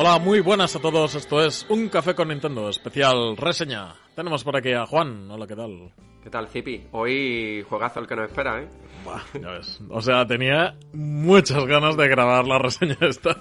hola, 0.00 0.18
muy 0.18 0.40
buenas 0.40 0.74
a 0.76 0.80
todos. 0.80 1.14
Esto 1.14 1.42
es 1.44 1.66
Un 1.68 1.88
Café 1.88 2.14
con 2.14 2.28
Nintendo, 2.28 2.68
especial 2.68 3.36
reseña. 3.36 3.94
Tenemos 4.14 4.44
por 4.44 4.56
aquí 4.56 4.72
a 4.72 4.86
Juan. 4.86 5.30
Hola, 5.30 5.46
¿qué 5.46 5.56
tal? 5.56 5.92
¿Qué 6.22 6.30
tal, 6.30 6.48
Zipi? 6.48 6.84
Hoy 6.92 7.64
juegazo 7.68 8.00
el 8.00 8.06
que 8.06 8.16
nos 8.16 8.28
espera, 8.28 8.60
¿eh? 8.60 8.68
Buah, 9.04 9.20
ya 9.40 9.50
ves. 9.50 9.80
O 9.90 10.00
sea, 10.00 10.26
tenía 10.26 10.76
muchas 10.92 11.64
ganas 11.66 11.96
de 11.96 12.08
grabar 12.08 12.46
la 12.46 12.58
reseña 12.58 12.96
esta. 13.00 13.36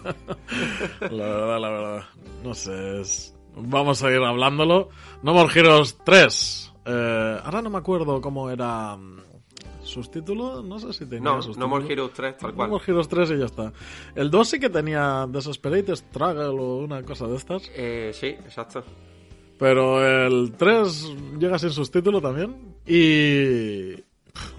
la 1.02 1.10
verdad, 1.26 1.60
la 1.60 1.70
verdad. 1.70 2.04
No 2.44 2.54
sé, 2.54 3.02
es- 3.02 3.36
vamos 3.56 4.04
a 4.04 4.12
ir 4.12 4.22
hablándolo. 4.24 4.90
No 5.24 5.34
More 5.34 5.52
Heroes 5.60 5.98
3. 6.06 6.74
Eh, 6.86 7.38
ahora 7.44 7.62
no 7.62 7.70
me 7.70 7.78
acuerdo 7.80 8.22
cómo 8.22 8.50
era 8.50 8.96
mm, 8.96 9.22
subtítulo. 9.88 10.62
No 10.62 10.80
sé 10.80 10.94
si 10.94 11.06
tenía 11.06 11.32
No. 11.32 11.40
No 11.40 11.68
More 11.68 11.92
Heroes 11.92 12.14
3, 12.14 12.38
tal 12.38 12.52
No 12.52 12.56
cual. 12.56 12.70
More 12.70 12.84
Heroes 12.86 13.08
3 13.08 13.32
y 13.32 13.38
ya 13.40 13.46
está. 13.46 13.74
El 14.16 14.30
2 14.30 14.48
sí 14.48 14.60
que 14.60 14.70
tenía 14.70 15.26
Desperate 15.28 15.96
Struggle 15.96 16.62
o 16.62 16.78
una 16.78 17.04
cosa 17.04 17.28
de 17.28 17.36
estas. 17.36 17.72
Eh, 17.76 18.12
sí, 18.14 18.28
exacto. 18.28 18.84
Pero 19.58 20.06
el 20.06 20.52
3 20.54 21.16
llega 21.40 21.58
sin 21.58 21.72
subtítulo 21.72 22.22
también. 22.22 22.76
Y. 22.86 24.04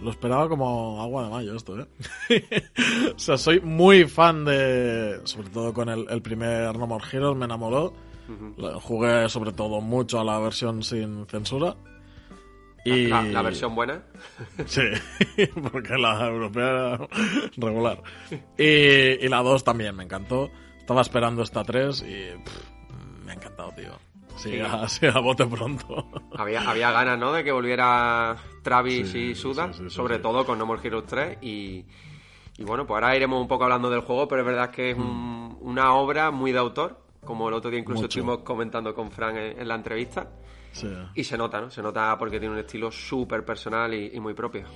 Lo 0.03 0.11
esperaba 0.11 0.49
como 0.49 1.01
agua 1.01 1.25
de 1.25 1.31
mayo 1.31 1.55
esto, 1.55 1.79
¿eh? 1.79 1.87
o 3.15 3.19
sea, 3.19 3.39
soy 3.39 3.61
muy 3.61 4.07
fan 4.07 4.45
de. 4.45 5.21
Sobre 5.25 5.51
todo 5.51 5.73
con 5.73 5.89
el, 5.89 6.05
el 6.11 6.21
primer 6.21 6.77
No 6.77 6.87
More 6.89 7.05
Heroes, 7.13 7.37
me 7.37 7.45
enamoró. 7.45 7.93
Jugué 8.83 9.29
sobre 9.29 9.53
todo 9.53 9.81
mucho 9.81 10.21
a 10.21 10.25
la 10.25 10.39
versión 10.39 10.83
sin 10.83 11.27
censura. 11.27 11.77
Y... 12.89 13.07
La, 13.09 13.23
la 13.23 13.43
versión 13.43 13.75
buena. 13.75 14.03
Sí, 14.67 14.83
porque 15.73 15.97
la 15.97 16.27
europea 16.29 16.69
era 16.71 17.09
regular. 17.57 18.03
Y, 18.57 18.65
y 19.25 19.29
la 19.29 19.43
2 19.43 19.65
también 19.65 19.95
me 19.97 20.05
encantó. 20.05 20.51
Estaba 20.79 21.01
esperando 21.03 21.43
esta 21.43 21.63
3 21.65 22.03
y 22.03 22.43
pff, 22.45 23.25
me 23.25 23.33
ha 23.33 23.35
encantado, 23.35 23.73
tío. 23.73 23.93
Sí, 24.37 24.61
a, 24.61 24.89
sí, 24.89 25.07
a 25.07 25.19
bote 25.19 25.45
pronto. 25.47 26.07
Había, 26.37 26.69
había 26.71 26.93
ganas, 26.93 27.19
¿no? 27.19 27.33
De 27.33 27.43
que 27.43 27.51
volviera 27.53 28.37
Travis 28.63 29.11
Sí, 29.11 29.19
y 29.31 29.35
Suda, 29.35 29.73
sí, 29.73 29.91
sobre 29.91 30.19
todo 30.21 30.47
con 30.47 30.59
No 30.59 30.65
More 30.67 30.81
Heroes 30.87 31.07
3. 31.07 31.39
Y, 31.43 31.85
y 32.57 32.65
bueno, 32.65 32.87
pues 32.87 33.03
ahora 33.03 33.17
iremos 33.17 33.41
un 33.41 33.49
poco 33.49 33.65
hablando 33.65 33.91
del 33.91 34.01
juego, 34.01 34.29
pero 34.29 34.43
es 34.43 34.47
verdad 34.47 34.71
que 34.71 34.91
es 34.93 34.97
Mm. 34.97 35.01
un- 35.01 35.59
una 35.61 35.93
obra 35.95 36.31
muy 36.31 36.53
de 36.53 36.59
autor, 36.59 37.03
como 37.25 37.49
el 37.49 37.55
otro 37.55 37.69
día 37.71 37.81
incluso 37.81 38.03
Mucho. 38.03 38.07
estuvimos 38.21 38.39
comentando 38.45 38.95
con 38.95 39.11
Fran 39.11 39.37
en, 39.37 39.61
en 39.61 39.67
la 39.69 39.75
entrevista. 39.75 40.29
Sí. 40.73 40.89
Y 41.15 41.25
se 41.25 41.37
nota, 41.37 41.61
¿no? 41.61 41.71
Se 41.71 41.83
nota 41.83 42.17
porque 42.19 42.39
tiene 42.39 42.55
un 42.55 42.61
estilo 42.61 42.91
súper 42.91 43.45
personal 43.45 43.93
y, 43.95 44.13
y 44.15 44.21
muy 44.21 44.35
propio. 44.35 44.67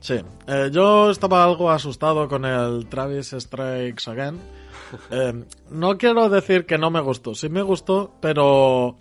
Sí. 0.00 0.20
Eh, 0.46 0.70
yo 0.72 1.10
estaba 1.10 1.44
algo 1.44 1.70
asustado 1.70 2.28
con 2.28 2.44
el 2.44 2.86
Travis 2.88 3.34
Strikes 3.38 4.10
Again. 4.10 4.38
Eh, 5.10 5.44
no 5.70 5.98
quiero 5.98 6.30
decir 6.30 6.64
que 6.64 6.78
no 6.78 6.90
me 6.90 7.00
gustó, 7.00 7.34
sí 7.34 7.50
me 7.50 7.60
gustó, 7.60 8.14
pero 8.22 8.96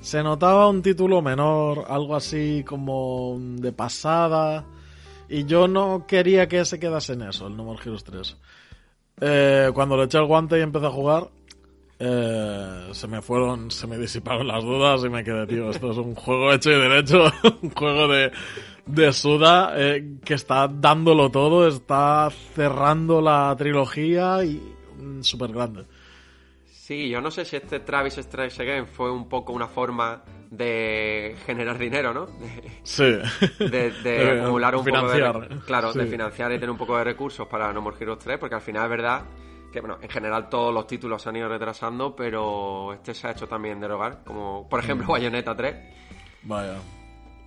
se 0.00 0.20
notaba 0.20 0.68
un 0.68 0.82
título 0.82 1.22
menor, 1.22 1.84
algo 1.88 2.16
así 2.16 2.64
como 2.66 3.36
de 3.38 3.70
pasada. 3.70 4.64
Y 5.28 5.44
yo 5.44 5.68
no 5.68 6.06
quería 6.08 6.48
que 6.48 6.64
se 6.64 6.80
quedase 6.80 7.12
en 7.12 7.22
eso, 7.22 7.46
el 7.46 7.56
No 7.56 7.62
More 7.62 7.80
Heroes 7.80 8.02
3. 8.02 8.36
Eh, 9.20 9.70
cuando 9.72 9.96
le 9.96 10.04
eché 10.04 10.18
el 10.18 10.26
guante 10.26 10.58
y 10.58 10.62
empecé 10.62 10.86
a 10.86 10.90
jugar, 10.90 11.28
eh, 11.98 12.88
se 12.92 13.08
me 13.08 13.20
fueron, 13.22 13.70
se 13.70 13.86
me 13.86 13.98
disiparon 13.98 14.46
las 14.46 14.62
dudas 14.62 15.02
y 15.04 15.08
me 15.08 15.24
quedé, 15.24 15.46
tío, 15.46 15.70
esto 15.70 15.90
es 15.90 15.96
un 15.98 16.14
juego 16.14 16.52
hecho 16.52 16.70
y 16.70 16.74
derecho, 16.80 17.24
un 17.62 17.70
juego 17.70 18.06
de, 18.08 18.30
de 18.86 19.12
Suda 19.12 19.72
eh, 19.76 20.16
que 20.24 20.34
está 20.34 20.68
dándolo 20.68 21.30
todo, 21.30 21.66
está 21.66 22.30
cerrando 22.54 23.20
la 23.20 23.54
trilogía 23.58 24.44
y 24.44 24.60
mm, 24.98 25.22
súper 25.22 25.52
grande. 25.52 25.84
Sí, 26.66 27.08
yo 27.10 27.20
no 27.20 27.30
sé 27.30 27.44
si 27.44 27.56
este 27.56 27.80
Travis 27.80 28.14
Strikes 28.14 28.62
Again 28.62 28.86
fue 28.86 29.10
un 29.12 29.28
poco 29.28 29.52
una 29.52 29.66
forma 29.68 30.22
de 30.50 31.36
generar 31.44 31.76
dinero, 31.76 32.14
¿no? 32.14 32.24
De, 32.26 32.62
Sí. 32.82 33.04
de, 33.58 33.90
de 34.02 34.30
acumular 34.40 34.74
un 34.74 34.84
financiar. 34.84 35.32
poco 35.34 35.54
de... 35.54 35.60
Claro, 35.66 35.92
Sí. 35.92 35.98
de 35.98 36.06
financiar 36.06 36.50
y 36.52 36.54
tener 36.54 36.70
un 36.70 36.78
poco 36.78 36.96
de 36.96 37.04
recursos 37.04 37.46
para 37.46 37.70
No 37.74 37.82
More 37.82 37.96
Heroes 38.00 38.20
3, 38.20 38.38
porque 38.38 38.54
al 38.54 38.62
final 38.62 38.84
es 38.84 38.90
verdad 38.90 39.22
que, 39.72 39.80
bueno, 39.80 39.98
en 40.00 40.08
general 40.08 40.48
todos 40.48 40.72
los 40.72 40.86
títulos 40.86 41.22
se 41.22 41.28
han 41.28 41.36
ido 41.36 41.48
retrasando, 41.48 42.14
pero 42.16 42.92
este 42.92 43.14
se 43.14 43.28
ha 43.28 43.32
hecho 43.32 43.46
también 43.46 43.80
derogar, 43.80 44.24
como 44.24 44.68
por 44.68 44.80
ejemplo 44.80 45.06
Mm. 45.08 45.10
Bayonetta 45.10 45.54
3. 45.54 45.76
Vaya. 46.42 46.76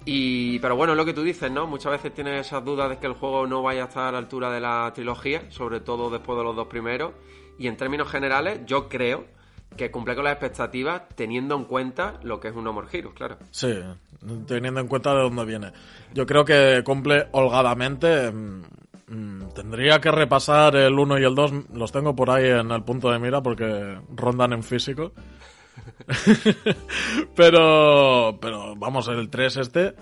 Y, 0.05 0.57
pero 0.59 0.75
bueno, 0.75 0.93
es 0.93 0.97
lo 0.97 1.05
que 1.05 1.13
tú 1.13 1.21
dices, 1.23 1.51
¿no? 1.51 1.67
Muchas 1.67 1.91
veces 1.91 2.13
tienes 2.13 2.47
esas 2.47 2.65
dudas 2.65 2.89
de 2.89 2.97
que 2.97 3.05
el 3.07 3.13
juego 3.13 3.45
no 3.45 3.61
vaya 3.61 3.83
a 3.83 3.87
estar 3.87 4.07
a 4.07 4.11
la 4.11 4.17
altura 4.17 4.51
de 4.51 4.59
la 4.59 4.91
trilogía, 4.93 5.43
sobre 5.49 5.79
todo 5.79 6.09
después 6.09 6.37
de 6.37 6.43
los 6.43 6.55
dos 6.55 6.67
primeros. 6.67 7.13
Y 7.59 7.67
en 7.67 7.77
términos 7.77 8.09
generales, 8.09 8.61
yo 8.65 8.89
creo 8.89 9.25
que 9.77 9.91
cumple 9.91 10.15
con 10.15 10.23
las 10.23 10.33
expectativas 10.33 11.03
teniendo 11.15 11.55
en 11.55 11.65
cuenta 11.65 12.19
lo 12.23 12.39
que 12.39 12.49
es 12.49 12.55
un 12.55 12.63
No 12.63 12.73
More 12.73 12.87
Heroes, 12.91 13.15
claro. 13.15 13.37
Sí, 13.51 13.73
teniendo 14.47 14.79
en 14.79 14.87
cuenta 14.87 15.13
de 15.13 15.21
dónde 15.21 15.45
viene. 15.45 15.71
Yo 16.13 16.25
creo 16.25 16.43
que 16.43 16.81
cumple 16.83 17.27
holgadamente. 17.31 18.31
Mm, 19.11 19.49
tendría 19.53 19.99
que 20.01 20.09
repasar 20.11 20.75
el 20.75 20.97
1 20.97 21.19
y 21.19 21.23
el 21.23 21.35
2. 21.35 21.51
Los 21.73 21.91
tengo 21.91 22.15
por 22.15 22.29
ahí 22.31 22.45
en 22.47 22.71
el 22.71 22.83
punto 22.83 23.11
de 23.11 23.19
mira 23.19 23.41
porque 23.43 23.99
rondan 24.15 24.53
en 24.53 24.63
físico. 24.63 25.11
pero, 27.35 28.37
pero 28.41 28.75
vamos, 28.75 29.07
el 29.07 29.29
3 29.29 29.57
este. 29.57 29.93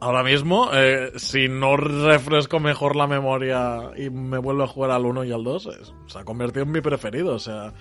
Ahora 0.00 0.24
mismo, 0.24 0.68
eh, 0.72 1.12
si 1.16 1.48
no 1.48 1.76
refresco 1.76 2.58
mejor 2.58 2.96
la 2.96 3.06
memoria 3.06 3.90
y 3.96 4.10
me 4.10 4.38
vuelvo 4.38 4.64
a 4.64 4.66
jugar 4.66 4.90
al 4.90 5.04
1 5.06 5.22
y 5.24 5.30
al 5.32 5.44
2, 5.44 5.66
es- 5.80 5.92
se 6.06 6.18
ha 6.18 6.24
convertido 6.24 6.64
en 6.64 6.72
mi 6.72 6.80
preferido. 6.80 7.34
O 7.34 7.38
sea, 7.38 7.72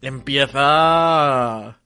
empieza 0.00 1.76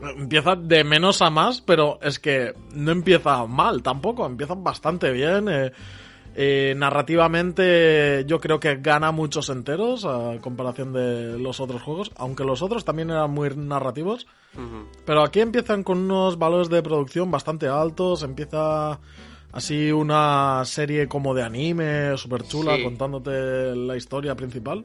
Empieza 0.00 0.54
de 0.54 0.84
menos 0.84 1.20
a 1.22 1.28
más, 1.28 1.60
pero 1.60 1.98
es 2.00 2.20
que 2.20 2.54
no 2.72 2.92
empieza 2.92 3.44
mal 3.46 3.82
tampoco, 3.82 4.24
empieza 4.26 4.54
bastante 4.54 5.10
bien. 5.10 5.48
eh, 5.48 5.72
eh, 6.40 6.74
narrativamente 6.76 8.24
yo 8.26 8.38
creo 8.38 8.60
que 8.60 8.76
gana 8.76 9.10
muchos 9.10 9.48
enteros 9.50 10.04
a 10.04 10.36
comparación 10.40 10.92
de 10.92 11.36
los 11.36 11.58
otros 11.58 11.82
juegos, 11.82 12.12
aunque 12.16 12.44
los 12.44 12.62
otros 12.62 12.84
también 12.84 13.10
eran 13.10 13.30
muy 13.32 13.50
narrativos. 13.56 14.26
Pero 15.04 15.22
aquí 15.22 15.40
empiezan 15.40 15.82
con 15.82 15.98
unos 15.98 16.38
valores 16.38 16.68
de 16.68 16.80
producción 16.82 17.30
bastante 17.30 17.66
altos, 17.68 18.22
empieza 18.22 18.98
así 19.52 19.90
una 19.90 20.64
serie 20.64 21.08
como 21.08 21.34
de 21.34 21.42
anime 21.42 22.16
súper 22.16 22.42
chula 22.44 22.76
Sí. 22.76 22.84
contándote 22.84 23.74
la 23.74 23.96
historia 23.96 24.34
principal. 24.36 24.84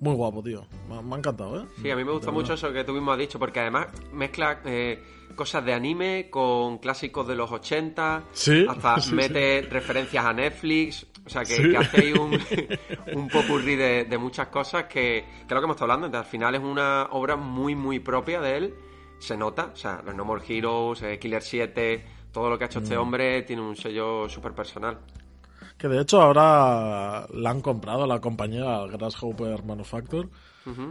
Muy 0.00 0.14
guapo, 0.14 0.42
tío. 0.42 0.64
Me, 0.88 1.02
me 1.02 1.14
ha 1.14 1.18
encantado, 1.18 1.60
¿eh? 1.62 1.64
Sí, 1.82 1.90
a 1.90 1.96
mí 1.96 2.04
me 2.04 2.12
gusta 2.12 2.30
mucho 2.30 2.54
eso 2.54 2.72
que 2.72 2.84
tú 2.84 2.92
mismo 2.92 3.10
has 3.12 3.18
dicho, 3.18 3.38
porque 3.38 3.60
además 3.60 3.86
mezcla 4.12 4.60
eh, 4.64 5.02
cosas 5.38 5.64
de 5.64 5.72
anime 5.72 6.28
con 6.28 6.76
clásicos 6.78 7.26
de 7.26 7.34
los 7.36 7.50
80, 7.50 8.24
Sí, 8.32 8.66
hasta 8.68 9.00
sí, 9.00 9.14
mete 9.14 9.62
referencias 9.62 10.24
a 10.24 10.32
Netflix, 10.34 11.06
o 11.24 11.30
sea 11.30 11.44
que, 11.44 11.56
que 11.70 11.76
ahí 11.78 12.12
un, 12.12 12.38
un 13.14 13.28
popurrí 13.28 13.76
de, 13.76 14.04
de 14.04 14.18
muchas 14.18 14.48
cosas 14.48 14.84
que, 14.84 15.24
que 15.24 15.44
es 15.46 15.50
lo 15.50 15.60
que 15.60 15.64
hemos 15.64 15.76
estado 15.76 15.92
hablando, 15.92 16.18
al 16.18 16.24
final 16.24 16.54
es 16.56 16.60
una 16.60 17.08
obra 17.12 17.36
muy 17.36 17.74
muy 17.74 18.00
propia 18.00 18.40
de 18.40 18.56
él, 18.56 18.74
se 19.18 19.36
nota, 19.36 19.70
o 19.72 19.76
sea, 19.76 20.02
los 20.04 20.14
No 20.14 20.24
More 20.24 20.42
Heroes, 20.46 21.02
eh, 21.02 21.18
Killer 21.18 21.42
7, 21.42 22.04
todo 22.32 22.50
lo 22.50 22.58
que 22.58 22.64
ha 22.64 22.66
hecho 22.66 22.80
este 22.80 22.96
Mm. 22.96 23.00
hombre 23.00 23.42
tiene 23.42 23.62
un 23.62 23.76
sello 23.76 24.28
súper 24.28 24.52
personal. 24.52 24.98
Que 25.78 25.86
de 25.88 26.00
hecho 26.02 26.20
ahora 26.20 27.26
la 27.32 27.50
han 27.50 27.60
comprado 27.60 28.06
la 28.06 28.20
compañía 28.20 28.84
Grasshopper 28.90 29.62
Manufacture. 29.64 30.28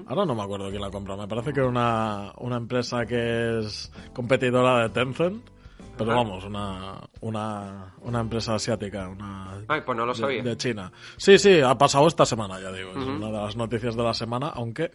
Ahora 0.08 0.26
no 0.26 0.36
me 0.36 0.44
acuerdo 0.44 0.70
quién 0.70 0.82
la 0.82 0.90
compró. 0.90 1.18
Me 1.18 1.28
parece 1.28 1.54
que 1.54 1.60
era 1.60 1.70
una, 1.70 2.34
una 2.38 2.58
empresa 2.58 3.06
que 3.06 3.60
es 3.60 3.92
competidora 4.14 4.84
de 4.84 4.90
Tencent. 4.90 5.58
Pero 5.98 6.16
vamos, 6.16 6.44
una, 6.46 7.00
una, 7.22 7.96
una 8.02 8.20
empresa 8.20 8.54
asiática, 8.54 9.08
una 9.10 9.64
Ay, 9.68 9.82
pues 9.84 9.98
no 9.98 10.06
lo 10.06 10.14
sabía. 10.14 10.44
De, 10.44 10.56
China. 10.56 10.92
Sí, 11.18 11.40
sí, 11.40 11.60
ha 11.60 11.76
pasado 11.76 12.08
esta 12.08 12.24
semana, 12.24 12.60
ya 12.62 12.72
digo. 12.72 12.92
Es 12.92 12.98
una 12.98 13.28
de 13.28 13.32
las 13.32 13.56
noticias 13.56 13.96
de 13.96 14.04
la 14.04 14.14
semana, 14.14 14.50
aunque, 14.50 14.92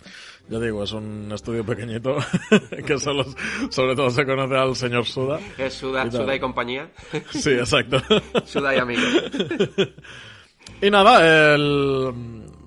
ya 0.48 0.60
digo, 0.60 0.84
es 0.84 0.92
un 0.92 1.28
estudio 1.32 1.66
pequeñito 1.66 2.16
que 2.86 2.98
solo, 2.98 3.24
sobre 3.70 3.96
todo 3.96 4.10
se 4.10 4.24
conoce 4.24 4.56
al 4.56 4.76
señor 4.76 5.04
Suda. 5.04 5.40
Es 5.58 5.74
Suda, 5.74 6.06
Y. 6.06 6.12
Suda 6.12 6.36
y 6.36 6.40
compañía. 6.40 6.88
Sí, 7.30 7.50
exacto. 7.50 8.00
Suda 8.44 8.74
y 8.74 8.78
amigos. 8.78 9.04
Y 10.80 10.90
nada, 10.90 11.54
el... 11.54 12.12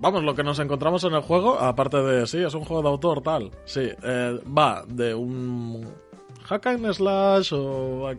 Vamos, 0.05 0.23
lo 0.23 0.35
que 0.35 0.43
nos 0.43 0.59
encontramos 0.59 1.03
en 1.03 1.15
el 1.15 1.21
juego, 1.21 1.57
aparte 1.59 1.97
de, 1.97 2.27
sí, 2.27 2.37
es 2.37 2.53
un 2.53 2.63
juego 2.63 2.83
de 2.83 2.89
autor, 2.89 3.23
tal. 3.23 3.49
Sí, 3.65 3.89
eh, 4.03 4.39
va 4.55 4.85
de 4.87 5.15
un 5.15 5.83
hack 6.43 6.67
and 6.67 6.93
slash 6.93 7.51
o 7.55 8.11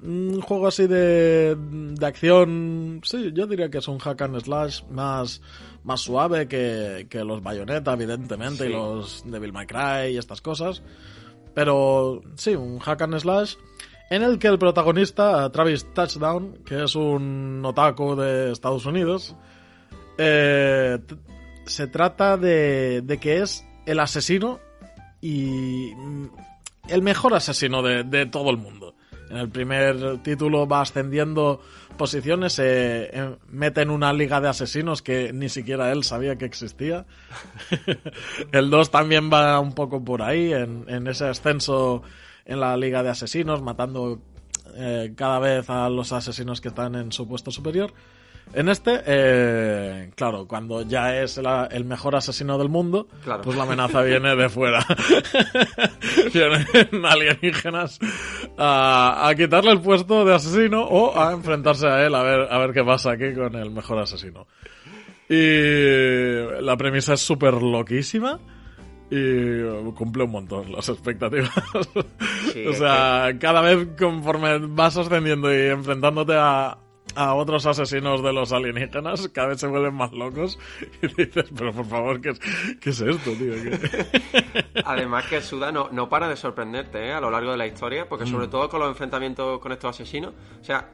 un 0.00 0.40
juego 0.40 0.68
así 0.68 0.86
de, 0.86 1.56
de 1.56 2.06
acción. 2.06 3.00
Sí, 3.02 3.32
yo 3.34 3.48
diría 3.48 3.68
que 3.68 3.78
es 3.78 3.88
un 3.88 3.98
hack 3.98 4.22
and 4.22 4.40
slash 4.42 4.84
más, 4.92 5.42
más 5.82 6.02
suave 6.02 6.46
que, 6.46 7.08
que 7.10 7.24
los 7.24 7.42
Bayonetta, 7.42 7.94
evidentemente, 7.94 8.62
Sí. 8.62 8.70
y 8.70 8.72
los 8.72 9.24
Devil 9.26 9.52
May 9.52 9.66
Cry 9.66 10.14
y 10.14 10.18
estas 10.18 10.40
cosas. 10.40 10.84
Pero 11.52 12.22
sí, 12.36 12.54
un 12.54 12.78
hack 12.78 13.02
and 13.02 13.18
slash 13.18 13.56
en 14.08 14.22
el 14.22 14.38
que 14.38 14.46
el 14.46 14.58
protagonista, 14.60 15.50
Travis 15.50 15.84
Touchdown, 15.94 16.58
que 16.64 16.84
es 16.84 16.94
un 16.94 17.60
otaku 17.64 18.14
de 18.14 18.52
Estados 18.52 18.86
Unidos, 18.86 19.34
eh, 20.18 20.98
se 21.66 21.86
trata 21.86 22.36
de, 22.36 23.02
de 23.02 23.18
que 23.18 23.42
es 23.42 23.64
el 23.86 24.00
asesino 24.00 24.60
y 25.20 25.92
mm, 25.94 26.26
el 26.88 27.02
mejor 27.02 27.34
asesino 27.34 27.82
de, 27.82 28.04
de 28.04 28.26
todo 28.26 28.50
el 28.50 28.56
mundo. 28.56 28.94
En 29.30 29.38
el 29.38 29.48
primer 29.48 30.18
título 30.22 30.68
va 30.68 30.82
ascendiendo 30.82 31.62
posiciones, 31.96 32.54
se 32.54 33.04
eh, 33.04 33.36
mete 33.48 33.80
en 33.80 33.88
una 33.88 34.12
liga 34.12 34.42
de 34.42 34.48
asesinos 34.48 35.00
que 35.00 35.32
ni 35.32 35.48
siquiera 35.48 35.90
él 35.90 36.04
sabía 36.04 36.36
que 36.36 36.44
existía. 36.44 37.06
el 38.52 38.68
2 38.68 38.90
también 38.90 39.30
va 39.32 39.58
un 39.60 39.72
poco 39.72 40.04
por 40.04 40.20
ahí, 40.20 40.52
en, 40.52 40.84
en 40.88 41.06
ese 41.06 41.24
ascenso 41.26 42.02
en 42.44 42.60
la 42.60 42.76
liga 42.76 43.02
de 43.02 43.10
asesinos, 43.10 43.62
matando 43.62 44.20
eh, 44.74 45.12
cada 45.16 45.38
vez 45.38 45.68
a 45.70 45.88
los 45.88 46.12
asesinos 46.12 46.60
que 46.60 46.68
están 46.68 46.94
en 46.94 47.12
su 47.12 47.28
puesto 47.28 47.50
superior. 47.50 47.92
En 48.54 48.68
este, 48.68 49.00
eh, 49.06 50.10
claro, 50.14 50.46
cuando 50.46 50.82
ya 50.82 51.16
es 51.22 51.38
la- 51.38 51.66
el 51.70 51.84
mejor 51.86 52.14
asesino 52.16 52.58
del 52.58 52.68
mundo, 52.68 53.08
Claro. 53.24 53.40
pues 53.42 53.56
la 53.56 53.62
amenaza 53.62 54.02
viene 54.02 54.36
de 54.36 54.48
fuera. 54.50 54.84
Vienen 56.34 57.04
alienígenas 57.04 57.98
a, 58.58 59.26
a 59.28 59.34
quitarle 59.34 59.72
el 59.72 59.80
puesto 59.80 60.24
de 60.24 60.34
asesino 60.34 60.82
o 60.84 61.18
a 61.18 61.32
enfrentarse 61.32 61.86
a 61.86 62.04
él 62.06 62.14
a 62.14 62.22
ver, 62.22 62.40
a 62.52 62.58
ver 62.58 62.72
qué 62.72 62.84
pasa 62.84 63.12
aquí 63.12 63.32
con 63.34 63.54
el 63.56 63.70
mejor 63.70 63.98
asesino. 63.98 64.46
Y 65.28 66.60
la 66.62 66.76
premisa 66.76 67.14
es 67.14 67.20
súper 67.20 67.54
loquísima 67.54 68.38
y 69.10 69.62
cumple 69.94 70.24
un 70.24 70.30
montón 70.30 70.72
las 70.72 70.88
expectativas. 70.88 71.50
Sí, 72.52 72.66
o 72.68 72.72
sea, 72.74 73.30
cada 73.40 73.60
vez 73.62 73.88
conforme 73.98 74.58
vas 74.58 74.96
ascendiendo 74.96 75.52
y 75.54 75.68
enfrentándote 75.68 76.34
a, 76.36 76.76
a 77.14 77.34
otros 77.34 77.66
asesinos 77.66 78.22
de 78.22 78.32
los 78.32 78.52
alienígenas, 78.52 79.28
cada 79.28 79.48
vez 79.48 79.60
se 79.60 79.66
vuelven 79.66 79.94
más 79.94 80.12
locos 80.12 80.58
y 81.02 81.06
dices, 81.08 81.46
pero 81.56 81.72
por 81.72 81.86
favor, 81.86 82.20
¿qué 82.20 82.30
es, 82.30 82.38
qué 82.80 82.90
es 82.90 83.00
esto, 83.00 83.30
tío? 83.32 83.52
¿Qué- 83.54 84.64
Además 84.84 85.26
que 85.26 85.40
Suda 85.40 85.70
no, 85.72 85.88
no 85.92 86.08
para 86.08 86.28
de 86.28 86.36
sorprenderte 86.36 87.08
¿eh? 87.08 87.12
a 87.12 87.20
lo 87.20 87.30
largo 87.30 87.50
de 87.52 87.56
la 87.56 87.66
historia, 87.66 88.08
porque 88.08 88.24
Mm. 88.24 88.28
sobre 88.30 88.48
todo 88.48 88.68
con 88.68 88.80
los 88.80 88.88
enfrentamientos 88.88 89.58
con 89.60 89.72
estos 89.72 89.90
asesinos, 89.94 90.32
o 90.60 90.64
sea, 90.64 90.90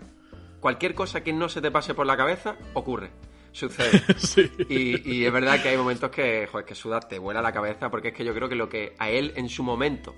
cualquier 0.60 0.94
cosa 0.94 1.22
que 1.22 1.32
no 1.32 1.48
se 1.48 1.60
te 1.60 1.70
pase 1.70 1.94
por 1.94 2.06
la 2.06 2.16
cabeza, 2.16 2.56
ocurre, 2.74 3.10
sucede. 3.52 4.02
Sí. 4.18 4.50
Y, 4.68 5.10
y 5.18 5.24
es 5.24 5.32
verdad 5.32 5.62
que 5.62 5.68
hay 5.68 5.76
momentos 5.76 6.10
que, 6.10 6.46
joder, 6.50 6.66
que 6.66 6.74
Suda 6.74 7.00
te 7.00 7.18
vuela 7.18 7.40
la 7.42 7.52
cabeza, 7.52 7.90
porque 7.90 8.08
es 8.08 8.14
que 8.14 8.24
yo 8.24 8.34
creo 8.34 8.48
que 8.48 8.54
lo 8.56 8.68
que 8.68 8.94
a 8.98 9.08
él 9.10 9.32
en 9.36 9.48
su 9.48 9.62
momento 9.62 10.14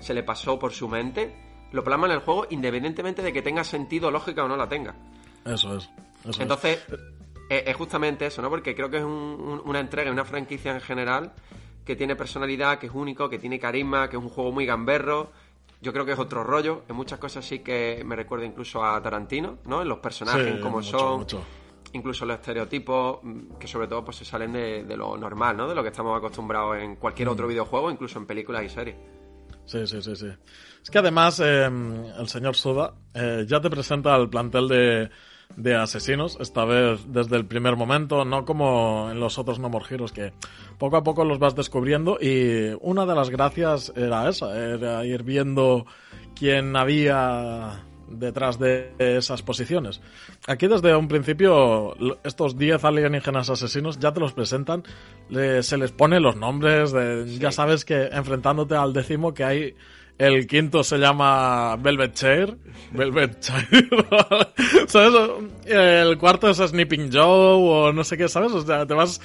se 0.00 0.14
le 0.14 0.22
pasó 0.22 0.58
por 0.58 0.72
su 0.72 0.88
mente, 0.88 1.34
lo 1.72 1.82
plasma 1.84 2.06
en 2.06 2.12
el 2.12 2.18
juego 2.20 2.46
independientemente 2.50 3.22
de 3.22 3.32
que 3.32 3.42
tenga 3.42 3.64
sentido, 3.64 4.10
lógica 4.10 4.44
o 4.44 4.48
no 4.48 4.56
la 4.56 4.68
tenga. 4.68 4.94
Eso 5.44 5.76
es. 5.76 5.88
eso. 6.28 6.42
Entonces, 6.42 6.78
es, 7.50 7.62
es 7.66 7.76
justamente 7.76 8.26
eso, 8.26 8.40
¿no? 8.42 8.50
Porque 8.50 8.74
creo 8.74 8.88
que 8.90 8.98
es 8.98 9.04
un- 9.04 9.10
un- 9.10 9.62
una 9.64 9.80
entrega, 9.80 10.10
una 10.10 10.24
franquicia 10.24 10.72
en 10.72 10.80
general 10.80 11.32
que 11.84 11.96
tiene 11.96 12.16
personalidad, 12.16 12.78
que 12.78 12.86
es 12.86 12.92
único, 12.94 13.28
que 13.28 13.38
tiene 13.38 13.58
carisma, 13.58 14.08
que 14.08 14.16
es 14.16 14.22
un 14.22 14.30
juego 14.30 14.52
muy 14.52 14.64
gamberro. 14.66 15.30
Yo 15.82 15.92
creo 15.92 16.06
que 16.06 16.12
es 16.12 16.18
otro 16.18 16.42
rollo. 16.42 16.82
En 16.88 16.96
muchas 16.96 17.18
cosas 17.18 17.44
sí 17.44 17.58
que 17.58 18.02
me 18.06 18.16
recuerda 18.16 18.46
incluso 18.46 18.82
a 18.82 19.00
Tarantino, 19.02 19.58
¿no? 19.66 19.82
En 19.82 19.88
los 19.88 19.98
personajes, 19.98 20.44
Sí, 20.44 20.50
en 20.50 20.60
cómo 20.60 20.78
mucho, 20.78 20.98
son. 20.98 21.18
mucho. 21.18 21.44
Incluso 21.92 22.24
los 22.24 22.36
estereotipos, 22.36 23.18
mm, 23.22 23.54
que 23.58 23.68
sobre 23.68 23.86
todo 23.86 24.02
pues 24.04 24.16
se 24.16 24.24
salen 24.24 24.50
de, 24.52 24.82
de 24.84 24.96
lo 24.96 25.16
normal, 25.18 25.56
¿no? 25.56 25.68
De 25.68 25.74
lo 25.74 25.82
que 25.82 25.90
estamos 25.90 26.16
acostumbrados 26.16 26.78
en 26.78 26.96
cualquier 26.96 27.28
Mm. 27.28 27.32
otro 27.32 27.46
videojuego, 27.46 27.90
incluso 27.90 28.18
en 28.18 28.26
películas 28.26 28.64
y 28.64 28.68
series. 28.70 28.96
Sí, 29.66 29.86
sí, 29.86 30.00
sí, 30.02 30.16
sí. 30.16 30.28
Es 30.82 30.90
que 30.90 30.98
además 30.98 31.38
eh, 31.40 31.64
el 31.66 32.28
señor 32.28 32.56
Suda 32.56 32.94
eh, 33.14 33.44
ya 33.46 33.60
te 33.60 33.70
presenta 33.70 34.16
el 34.16 34.28
plantel 34.28 34.68
de, 34.68 35.10
de 35.56 35.74
asesinos, 35.76 36.36
esta 36.40 36.64
vez 36.64 37.00
desde 37.08 37.36
el 37.36 37.46
primer 37.46 37.76
momento, 37.76 38.24
no 38.24 38.44
como 38.44 39.08
en 39.10 39.20
los 39.20 39.38
otros 39.38 39.58
No 39.58 39.68
More 39.68 39.84
Heroes, 39.88 40.12
que 40.12 40.32
poco 40.78 40.96
a 40.96 41.02
poco 41.04 41.24
los 41.24 41.38
vas 41.38 41.54
descubriendo 41.54 42.18
y 42.20 42.76
una 42.80 43.06
de 43.06 43.14
las 43.14 43.30
gracias 43.30 43.92
era 43.96 44.28
esa, 44.28 44.56
era 44.58 45.04
ir 45.06 45.22
viendo 45.22 45.86
quién 46.34 46.74
había 46.74 47.84
detrás 48.08 48.58
de 48.58 48.92
esas 48.98 49.42
posiciones. 49.42 50.00
Aquí 50.46 50.66
desde 50.66 50.94
un 50.94 51.08
principio 51.08 51.94
estos 52.24 52.58
10 52.58 52.84
alienígenas 52.84 53.48
asesinos 53.48 53.98
ya 53.98 54.12
te 54.12 54.20
los 54.20 54.32
presentan, 54.34 54.82
le- 55.30 55.62
se 55.62 55.78
les 55.78 55.90
pone 55.92 56.20
los 56.20 56.36
nombres, 56.36 56.92
de, 56.92 57.38
ya 57.38 57.50
sabes 57.50 57.84
que 57.84 58.06
enfrentándote 58.12 58.74
al 58.74 58.92
décimo 58.92 59.32
que 59.34 59.44
hay 59.44 59.74
el 60.18 60.46
quinto 60.46 60.84
se 60.84 60.98
llama 60.98 61.76
Velvet 61.76 62.12
Chair, 62.14 62.56
Velvet 62.92 63.40
Chair, 63.40 63.66
¿sabes? 64.86 65.14
El 65.66 66.18
cuarto 66.18 66.48
es 66.48 66.58
Snipping 66.58 67.10
Joe 67.12 67.24
o 67.88 67.92
no 67.92 68.04
sé 68.04 68.16
qué, 68.16 68.28
¿sabes? 68.28 68.52
O 68.52 68.60
sea, 68.62 68.86
te 68.86 68.94
vas, 68.94 69.20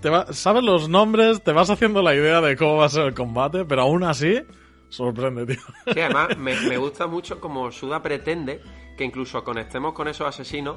te 0.00 0.10
va- 0.10 0.32
sabes 0.32 0.62
los 0.62 0.88
nombres, 0.88 1.42
te 1.42 1.52
vas 1.52 1.70
haciendo 1.70 2.02
la 2.02 2.14
idea 2.14 2.40
de 2.40 2.56
cómo 2.56 2.76
va 2.76 2.86
a 2.86 2.90
ser 2.90 3.06
el 3.06 3.14
combate, 3.14 3.64
pero 3.64 3.82
aún 3.82 4.04
así 4.04 4.40
sorprende, 4.88 5.46
tío. 5.46 5.62
Sí, 5.92 6.00
además 6.00 6.36
me, 6.36 6.54
me 6.60 6.76
gusta 6.76 7.06
mucho 7.06 7.40
como 7.40 7.70
Suda 7.72 8.02
pretende 8.02 8.60
que 8.96 9.04
incluso 9.04 9.42
conectemos 9.44 9.92
con 9.94 10.08
esos 10.08 10.26
asesinos 10.28 10.76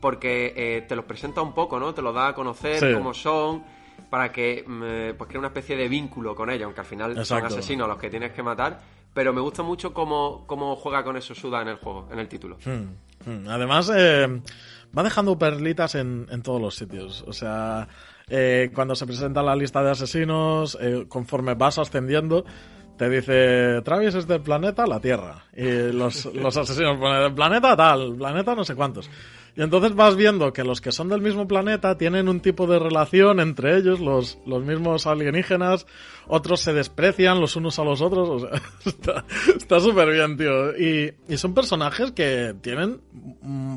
porque 0.00 0.52
eh, 0.56 0.84
te 0.86 0.94
los 0.94 1.04
presenta 1.06 1.40
un 1.40 1.54
poco, 1.54 1.80
¿no? 1.80 1.94
Te 1.94 2.02
los 2.02 2.14
da 2.14 2.28
a 2.28 2.34
conocer 2.34 2.78
Sí. 2.80 2.86
cómo 2.94 3.14
son 3.14 3.64
para 4.10 4.32
que 4.32 4.64
mm, 4.66 4.82
eh, 4.84 5.14
pues 5.16 5.28
crea 5.28 5.38
una 5.38 5.48
especie 5.48 5.76
de 5.76 5.88
vínculo 5.88 6.34
con 6.34 6.50
ellos, 6.50 6.64
aunque 6.64 6.80
al 6.80 6.86
final 6.86 7.26
son 7.26 7.44
asesinos 7.44 7.88
los 7.88 7.98
que 7.98 8.10
tienes 8.10 8.32
que 8.32 8.42
matar. 8.42 8.78
Pero 9.12 9.32
me 9.32 9.40
gusta 9.40 9.62
mucho 9.62 9.94
cómo, 9.94 10.44
cómo 10.46 10.76
juega 10.76 11.02
con 11.02 11.16
eso 11.16 11.34
Suda 11.34 11.62
en 11.62 11.68
el 11.68 11.76
juego, 11.76 12.06
en 12.12 12.18
el 12.18 12.28
título. 12.28 12.58
Hmm, 12.64 13.30
hmm. 13.30 13.48
Además, 13.48 13.90
eh, 13.96 14.42
va 14.96 15.02
dejando 15.02 15.38
perlitas 15.38 15.94
en, 15.94 16.26
en 16.30 16.42
todos 16.42 16.60
los 16.60 16.74
sitios. 16.74 17.24
O 17.26 17.32
sea, 17.32 17.88
eh, 18.28 18.70
cuando 18.74 18.96
se 18.96 19.06
presenta 19.06 19.42
la 19.42 19.54
lista 19.54 19.82
de 19.82 19.90
asesinos, 19.90 20.76
eh, 20.80 21.06
conforme 21.08 21.54
vas 21.54 21.78
ascendiendo, 21.78 22.44
te 22.96 23.08
dice, 23.08 23.82
Travis 23.82 24.16
es 24.16 24.26
del 24.26 24.40
planeta 24.42 24.86
la 24.86 25.00
Tierra. 25.00 25.44
Y 25.54 25.92
los, 25.92 26.24
los 26.34 26.56
asesinos 26.56 26.98
ponen, 26.98 27.22
del 27.22 27.34
planeta 27.34 27.76
tal, 27.76 28.16
planeta 28.16 28.54
no 28.54 28.64
sé 28.64 28.74
cuántos. 28.74 29.08
Y 29.56 29.62
entonces 29.62 29.94
vas 29.94 30.16
viendo 30.16 30.52
que 30.52 30.64
los 30.64 30.82
que 30.82 30.92
son 30.92 31.08
del 31.08 31.22
mismo 31.22 31.48
planeta 31.48 31.96
tienen 31.96 32.28
un 32.28 32.40
tipo 32.40 32.66
de 32.66 32.78
relación 32.78 33.40
entre 33.40 33.76
ellos, 33.78 34.00
los, 34.00 34.38
los 34.44 34.62
mismos 34.62 35.06
alienígenas, 35.06 35.86
otros 36.26 36.60
se 36.60 36.74
desprecian 36.74 37.40
los 37.40 37.56
unos 37.56 37.78
a 37.78 37.84
los 37.84 38.02
otros, 38.02 38.28
o 38.28 38.38
sea, 38.40 38.62
está- 39.56 39.80
súper 39.80 40.10
bien, 40.10 40.36
tío. 40.36 40.76
Y, 40.76 41.14
y 41.26 41.36
son 41.38 41.54
personajes 41.54 42.12
que 42.12 42.54
tienen 42.60 43.00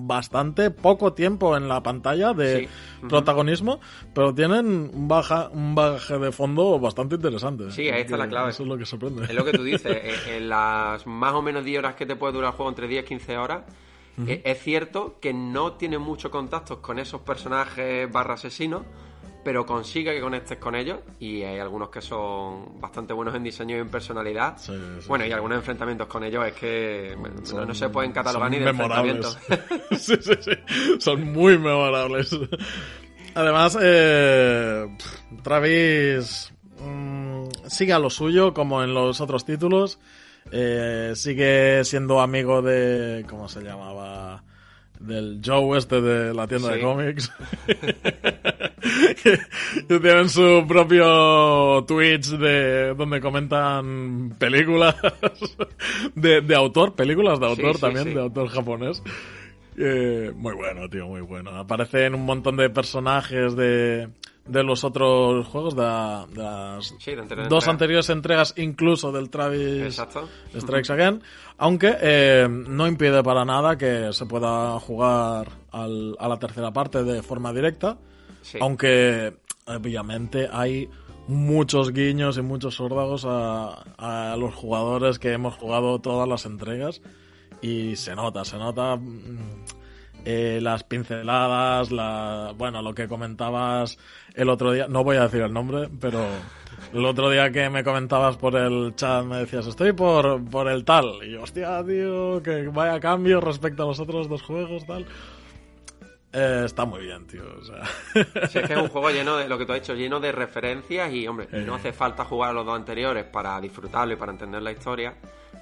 bastante 0.05 0.71
poco 0.71 1.13
tiempo 1.13 1.55
en 1.55 1.67
la 1.69 1.81
pantalla 1.81 2.33
de 2.33 2.67
Sí. 2.99 3.07
Protagonismo, 3.07 3.79
pero 4.13 4.33
tienen 4.35 4.65
un, 4.93 5.07
baja, 5.07 5.47
un 5.53 5.75
bagaje 5.75 6.17
de 6.19 6.31
fondo 6.33 6.77
bastante 6.79 7.15
interesante. 7.15 7.71
Sí, 7.71 7.87
ahí 7.89 8.01
está 8.01 8.17
la 8.17 8.27
clave. 8.27 8.49
Eso 8.49 8.63
es 8.63 8.69
lo 8.69 8.77
que 8.77 8.85
sorprende. 8.85 9.23
Es 9.23 9.33
lo 9.33 9.45
que 9.45 9.53
tú 9.53 9.63
dices, 9.63 9.85
eh, 10.03 10.35
en 10.35 10.49
las 10.49 11.07
más 11.07 11.33
o 11.33 11.41
menos 11.41 11.63
10 11.63 11.79
horas 11.79 11.95
que 11.95 12.05
te 12.05 12.17
puede 12.17 12.33
durar 12.33 12.51
el 12.51 12.57
juego, 12.57 12.69
entre 12.69 12.87
10 12.89 13.05
y 13.05 13.07
15 13.07 13.37
horas, 13.37 13.63
eh, 14.27 14.41
es 14.45 14.61
cierto 14.61 15.17
que 15.21 15.33
no 15.33 15.73
tiene 15.73 15.97
mucho 15.97 16.29
contacto 16.31 16.81
con 16.81 16.99
esos 16.99 17.21
personajes 17.21 18.11
barra 18.11 18.33
asesinos, 18.35 18.83
pero 19.43 19.65
consigue 19.65 20.13
que 20.13 20.19
conectes 20.21 20.57
con 20.57 20.75
ellos 20.75 20.99
y 21.19 21.43
hay 21.43 21.59
algunos 21.59 21.89
que 21.89 22.01
son 22.01 22.79
bastante 22.81 23.13
buenos 23.13 23.33
en 23.35 23.43
diseño 23.43 23.77
y 23.77 23.79
en 23.79 23.89
personalidad. 23.89 24.57
Sí, 24.57 24.73
sí, 24.99 25.07
bueno, 25.07 25.23
sí. 25.23 25.29
y 25.29 25.33
algunos 25.33 25.57
enfrentamientos 25.59 26.07
con 26.07 26.23
ellos 26.25 26.45
es 26.45 26.53
que 26.53 27.15
bueno, 27.17 27.35
no, 27.39 27.45
Son- 27.45 27.67
no 27.67 27.73
se 27.73 27.89
pueden 27.89 28.11
catalogar 28.11 28.51
ni 28.51 28.59
de 28.59 28.65
memorables. 28.65 29.15
enfrentamientos. 29.37 29.97
sí, 30.01 30.15
sí, 30.21 30.33
sí. 30.41 30.51
Son 30.99 31.31
muy 31.31 31.57
memorables. 31.57 32.37
Además, 33.35 33.77
eh, 33.81 34.87
Travis 35.43 36.51
mm, 36.81 37.45
sigue 37.67 37.93
a 37.93 37.99
lo 37.99 38.09
suyo, 38.09 38.53
como 38.53 38.83
en 38.83 38.93
los 38.93 39.21
otros 39.21 39.45
títulos. 39.45 39.99
Eh, 40.51 41.13
sigue 41.15 41.83
siendo 41.83 42.21
amigo 42.21 42.61
de. 42.61 43.25
¿Cómo 43.29 43.47
se 43.47 43.61
llamaba? 43.61 44.43
Del 44.99 45.39
Joe 45.43 45.77
este 45.77 46.01
de 46.01 46.33
la 46.33 46.45
tienda 46.45 46.73
de 46.73 46.81
cómics. 46.81 47.31
que 49.23 49.99
tienen 49.99 50.27
su 50.27 50.65
propio 50.67 51.85
Twitch 51.85 52.31
de 52.31 52.93
donde 52.95 53.21
comentan 53.21 54.35
películas 54.37 54.95
de, 56.15 56.41
de 56.41 56.55
autor, 56.55 56.95
películas 56.95 57.39
de 57.39 57.45
autor 57.45 57.75
sí, 57.75 57.81
también, 57.81 58.13
de 58.13 58.19
autor 58.19 58.49
japonés. 58.49 59.01
Eh, 59.77 60.33
muy 60.35 60.53
bueno, 60.55 60.89
tío, 60.89 61.07
muy 61.07 61.21
bueno. 61.21 61.51
Aparecen 61.51 62.13
un 62.13 62.25
montón 62.25 62.57
de 62.57 62.69
personajes 62.69 63.55
de, 63.55 64.09
de 64.49 64.63
los 64.63 64.83
otros 64.83 65.47
juegos, 65.47 65.75
de, 65.75 65.81
la- 65.83 66.25
de 66.31 66.43
las 66.43 66.95
Sí, 66.99 67.13
de 67.15 67.21
anteriores 67.21 67.49
dos 67.49 67.67
anteriores 67.67 68.09
entregas, 68.09 68.53
incluso 68.57 69.11
del 69.11 69.29
Travis 69.29 69.83
Exacto. 69.83 70.27
Strikes 70.57 70.91
Again, 70.91 71.21
aunque 71.57 71.95
eh, 72.01 72.47
no 72.49 72.87
impide 72.87 73.21
para 73.23 73.45
nada 73.45 73.77
que 73.77 74.11
se 74.11 74.25
pueda 74.25 74.79
jugar 74.79 75.49
al- 75.71 76.15
a 76.19 76.27
la 76.27 76.37
tercera 76.39 76.71
parte 76.73 77.03
de 77.03 77.21
forma 77.21 77.53
directa, 77.53 77.97
Sí. 78.41 78.57
aunque 78.61 79.35
obviamente 79.67 80.49
hay 80.51 80.89
muchos 81.27 81.93
guiños 81.93 82.37
y 82.37 82.41
muchos 82.41 82.79
órdagos 82.79 83.25
a, 83.27 83.83
a 83.97 84.35
los 84.35 84.55
jugadores 84.55 85.19
que 85.19 85.31
hemos 85.33 85.53
jugado 85.55 85.99
todas 85.99 86.27
las 86.27 86.45
entregas 86.47 87.01
y 87.61 87.95
se 87.97 88.15
nota, 88.15 88.43
se 88.45 88.57
nota 88.57 88.95
mm, 88.95 89.63
eh, 90.25 90.59
las 90.61 90.83
pinceladas, 90.83 91.91
la, 91.91 92.53
bueno, 92.57 92.81
lo 92.81 92.93
que 92.93 93.07
comentabas 93.07 93.97
el 94.35 94.49
otro 94.49 94.71
día, 94.71 94.87
no 94.87 95.03
voy 95.03 95.17
a 95.17 95.23
decir 95.23 95.41
el 95.41 95.53
nombre, 95.53 95.89
pero 95.99 96.25
el 96.93 97.05
otro 97.05 97.29
día 97.29 97.51
que 97.51 97.69
me 97.69 97.83
comentabas 97.83 98.37
por 98.37 98.55
el 98.55 98.93
chat 98.95 99.23
me 99.25 99.37
decías, 99.37 99.65
estoy 99.67 99.93
por, 99.93 100.43
por 100.49 100.67
el 100.69 100.83
tal, 100.85 101.23
y 101.23 101.31
yo, 101.31 101.43
hostia, 101.43 101.83
tío, 101.85 102.41
que 102.43 102.67
vaya 102.67 102.99
cambio 102.99 103.39
respecto 103.41 103.83
a 103.83 103.87
los 103.87 103.99
otros 103.99 104.27
dos 104.29 104.41
juegos, 104.41 104.85
tal. 104.85 105.05
Eh, 106.31 106.61
está 106.65 106.85
muy 106.85 107.01
bien, 107.01 107.25
tío. 107.25 107.41
O 107.59 107.63
sea. 107.63 107.83
Sí, 108.47 108.59
es 108.59 108.67
que 108.67 108.73
es 108.73 108.79
un 108.79 108.89
juego 108.89 109.09
lleno 109.11 109.35
de 109.37 109.49
lo 109.49 109.57
que 109.57 109.65
tú 109.65 109.73
has 109.73 109.81
dicho, 109.81 109.95
lleno 109.95 110.19
de 110.19 110.31
referencias 110.31 111.11
y, 111.11 111.27
hombre, 111.27 111.47
Eh. 111.51 111.63
no 111.65 111.73
hace 111.75 111.91
falta 111.91 112.23
jugar 112.23 112.51
a 112.51 112.53
los 112.53 112.65
dos 112.67 112.75
anteriores 112.75 113.25
para 113.25 113.59
disfrutarlo 113.59 114.13
y 114.13 114.17
para 114.17 114.31
entender 114.33 114.61
la 114.61 114.71
historia, 114.71 115.15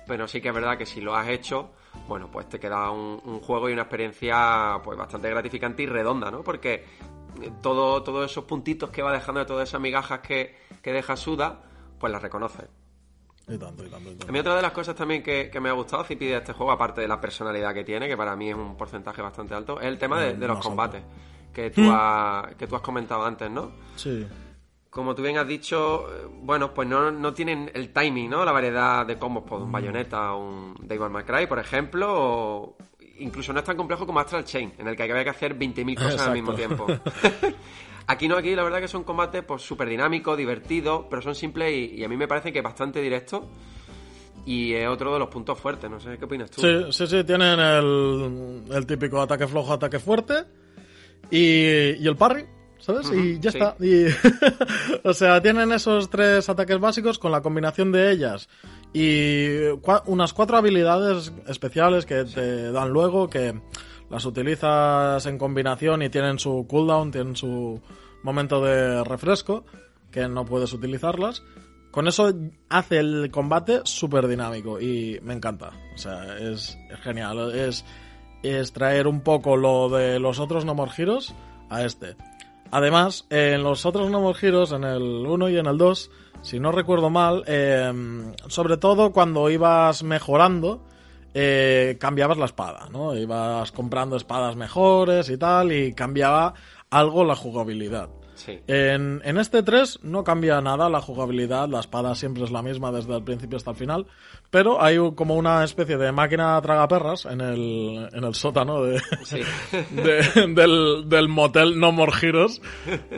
pero 0.05 0.27
sí 0.27 0.41
que 0.41 0.49
es 0.49 0.53
verdad 0.53 0.77
que 0.77 0.85
si 0.85 0.99
lo 0.99 1.15
has 1.15 1.29
hecho, 1.29 1.71
bueno, 2.07 2.29
pues 2.31 2.47
te 2.49 2.59
queda 2.59 2.89
un, 2.91 3.21
un 3.25 3.39
juego 3.39 3.69
y 3.69 3.73
una 3.73 3.83
experiencia 3.83 4.79
pues 4.83 4.97
bastante 4.97 5.29
gratificante 5.29 5.83
y 5.83 5.85
redonda, 5.87 6.31
¿no? 6.31 6.43
Porque 6.43 6.85
eh, 7.41 7.51
todo, 7.61 8.01
todos 8.03 8.29
esos 8.31 8.45
puntitos 8.45 8.89
que 8.89 9.01
va 9.01 9.11
dejando 9.13 9.39
de 9.39 9.45
todas 9.45 9.67
esas 9.69 9.81
migajas 9.81 10.19
que, 10.19 10.55
que 10.81 10.91
deja 10.93 11.15
Suda, 11.15 11.61
pues 11.99 12.11
las 12.11 12.21
reconoces. 12.21 12.65
y 13.47 13.57
tanto, 13.57 13.85
y 13.85 13.89
tanto, 13.89 14.09
y 14.09 14.13
A 14.15 14.17
tanto. 14.17 14.33
mí 14.33 14.39
otra 14.39 14.55
de 14.55 14.61
las 14.61 14.71
cosas 14.71 14.95
también 14.95 15.21
que, 15.23 15.49
que 15.51 15.59
me 15.59 15.69
ha 15.69 15.73
gustado, 15.73 16.03
Zipi, 16.03 16.25
de 16.27 16.37
este 16.37 16.53
juego, 16.53 16.71
aparte 16.71 17.01
de 17.01 17.07
la 17.07 17.19
personalidad 17.21 17.73
que 17.73 17.83
tiene, 17.83 18.07
que 18.07 18.17
para 18.17 18.35
mí 18.35 18.49
es 18.49 18.55
un 18.55 18.75
porcentaje 18.77 19.21
bastante 19.21 19.53
alto, 19.53 19.79
es 19.79 19.87
el 19.87 19.97
tema 19.97 20.19
de, 20.19 20.33
de 20.35 20.47
los 20.47 20.59
combates 20.59 21.03
que 21.53 21.71
tú, 21.71 21.81
has, 21.91 22.53
que 22.55 22.67
tú 22.67 22.75
has 22.75 22.81
comentado 22.81 23.25
antes, 23.25 23.49
¿no? 23.49 23.71
Sí. 23.95 24.27
Como 24.97 25.13
tú 25.13 25.21
bien 25.21 25.37
has 25.37 25.47
dicho, 25.47 26.07
eh, 26.11 26.27
bueno, 26.41 26.73
pues 26.73 26.87
no, 26.89 27.11
no 27.11 27.31
tienen 27.31 27.69
el 27.75 27.93
timing, 27.93 28.31
¿no? 28.31 28.43
La 28.43 28.51
variedad 28.51 29.05
de 29.05 29.15
combos, 29.19 29.43
pues 29.47 29.61
Mm. 29.61 29.65
un 29.65 29.71
Bayonetta, 29.71 30.33
un 30.33 30.73
Devil 30.81 31.11
May 31.11 31.23
Cry, 31.23 31.45
por 31.45 31.59
ejemplo, 31.59 32.07
o 32.09 32.77
incluso 33.19 33.53
no 33.53 33.59
es 33.59 33.65
tan 33.65 33.77
complejo 33.77 34.07
como 34.07 34.19
Astral 34.19 34.43
Chain, 34.43 34.73
en 34.79 34.87
el 34.87 34.95
que 34.95 35.03
había 35.03 35.23
que 35.23 35.29
hacer 35.29 35.55
20.000 35.55 35.95
cosas 35.95 36.21
al 36.21 36.33
mismo 36.33 36.55
tiempo. 36.55 36.87
Aquí 38.07 38.27
no, 38.27 38.37
aquí 38.37 38.55
la 38.55 38.63
verdad 38.63 38.79
que 38.79 38.87
son 38.87 39.03
combates 39.03 39.43
pues 39.43 39.61
súper 39.61 39.87
dinámicos, 39.87 40.35
divertidos, 40.35 41.05
pero 41.09 41.21
son 41.21 41.35
simples 41.35 41.71
y, 41.73 41.95
y 41.99 42.03
a 42.03 42.09
mí 42.09 42.17
me 42.17 42.27
parece 42.27 42.51
que 42.51 42.61
bastante 42.61 42.99
directos. 43.01 43.43
Y 44.47 44.73
es 44.73 44.87
otro 44.87 45.13
de 45.13 45.19
los 45.19 45.27
puntos 45.27 45.59
fuertes, 45.59 45.91
no 45.91 45.99
sé 45.99 46.17
qué 46.17 46.25
opinas 46.25 46.49
tú. 46.49 46.61
Sí, 46.61 46.91
sí, 46.91 47.05
sí, 47.05 47.23
tienen 47.23 47.59
el, 47.59 48.63
el 48.71 48.85
típico 48.87 49.21
ataque 49.21 49.45
flojo, 49.45 49.73
ataque 49.73 49.99
fuerte 49.99 50.45
y, 51.29 52.01
y 52.01 52.07
el 52.07 52.15
parry, 52.15 52.45
¿sabes? 52.79 53.11
y 53.11 53.39
ya 53.39 53.51
sí. 53.51 53.57
está. 53.57 53.75
Y, 53.83 54.05
o 55.07 55.13
sea, 55.13 55.41
tienen 55.41 55.71
esos 55.71 56.09
tres 56.09 56.47
ataques 56.49 56.79
básicos 56.79 57.19
con 57.19 57.31
la 57.31 57.41
combinación 57.41 57.91
de 57.91 58.11
ellas 58.11 58.49
y 58.93 59.47
cua- 59.81 60.03
unas 60.05 60.33
cuatro 60.33 60.57
habilidades 60.57 61.31
especiales 61.47 62.05
que 62.05 62.23
te 62.25 62.71
dan 62.71 62.89
luego 62.89 63.29
que 63.29 63.59
las 64.09 64.25
utilizas 64.25 65.25
en 65.25 65.37
combinación 65.37 66.01
y 66.01 66.09
tienen 66.09 66.39
su 66.39 66.65
cooldown, 66.69 67.11
tienen 67.11 67.35
su 67.35 67.81
momento 68.23 68.63
de 68.63 69.03
refresco 69.03 69.65
que 70.11 70.27
no 70.27 70.45
puedes 70.45 70.71
utilizarlas. 70.73 71.43
Con 71.91 72.07
eso 72.07 72.31
hace 72.69 72.99
el 72.99 73.29
combate 73.31 73.81
súper 73.83 74.27
dinámico 74.27 74.79
y 74.79 75.19
me 75.23 75.33
encanta. 75.33 75.71
O 75.95 75.97
sea, 75.97 76.37
es, 76.37 76.77
es 76.91 76.99
genial. 77.01 77.51
Es, 77.55 77.83
es 78.43 78.71
traer 78.71 79.07
un 79.07 79.21
poco 79.21 79.57
lo 79.57 79.89
de 79.89 80.19
los 80.19 80.39
otros 80.39 80.63
No 80.63 80.75
More 80.75 80.91
Heroes 80.95 81.33
a 81.69 81.83
este. 81.83 82.15
Además, 82.71 83.25
en 83.29 83.63
los 83.63 83.85
otros 83.85 84.09
More 84.09 84.37
Heroes, 84.41 84.71
en 84.71 84.83
el 84.83 85.01
1 85.01 85.49
y 85.49 85.57
en 85.57 85.65
el 85.67 85.77
2, 85.77 86.11
si 86.41 86.59
no 86.59 86.71
recuerdo 86.71 87.09
mal, 87.09 87.43
eh, 87.47 87.91
sobre 88.47 88.77
todo 88.77 89.11
cuando 89.11 89.49
ibas 89.49 90.03
mejorando, 90.03 90.83
eh, 91.33 91.97
cambiabas 91.99 92.37
la 92.37 92.45
espada, 92.45 92.87
¿no? 92.91 93.15
Ibas 93.15 93.71
comprando 93.71 94.15
espadas 94.15 94.55
mejores 94.55 95.29
y 95.29 95.37
tal, 95.37 95.71
y 95.71 95.93
cambiaba 95.93 96.53
algo 96.89 97.23
la 97.23 97.35
jugabilidad. 97.35 98.09
Sí. 98.37 98.59
En, 98.67 99.21
en 99.25 99.37
este 99.37 99.61
3 99.63 99.99
no 100.03 100.23
cambia 100.23 100.61
nada 100.61 100.89
la 100.89 101.01
jugabilidad, 101.01 101.67
la 101.67 101.81
espada 101.81 102.15
siempre 102.15 102.43
es 102.43 102.51
la 102.51 102.61
misma 102.61 102.91
desde 102.91 103.15
el 103.15 103.23
principio 103.23 103.57
hasta 103.57 103.71
el 103.71 103.77
final, 103.77 104.05
pero 104.49 104.81
hay 104.81 104.97
como 105.15 105.35
una 105.35 105.63
especie 105.63 105.97
de 105.97 106.11
máquina 106.11 106.61
tragaperras 106.61 107.25
en 107.25 107.41
el, 107.41 108.07
en 108.13 108.23
el 108.23 108.33
sótano 108.35 108.81
de, 108.83 109.01
Sí. 109.23 109.41
de- 109.91 110.47
del, 110.53 111.09
del 111.09 111.27
motel 111.27 111.79
No 111.79 111.91
More 111.91 112.13
Heroes, 112.21 112.61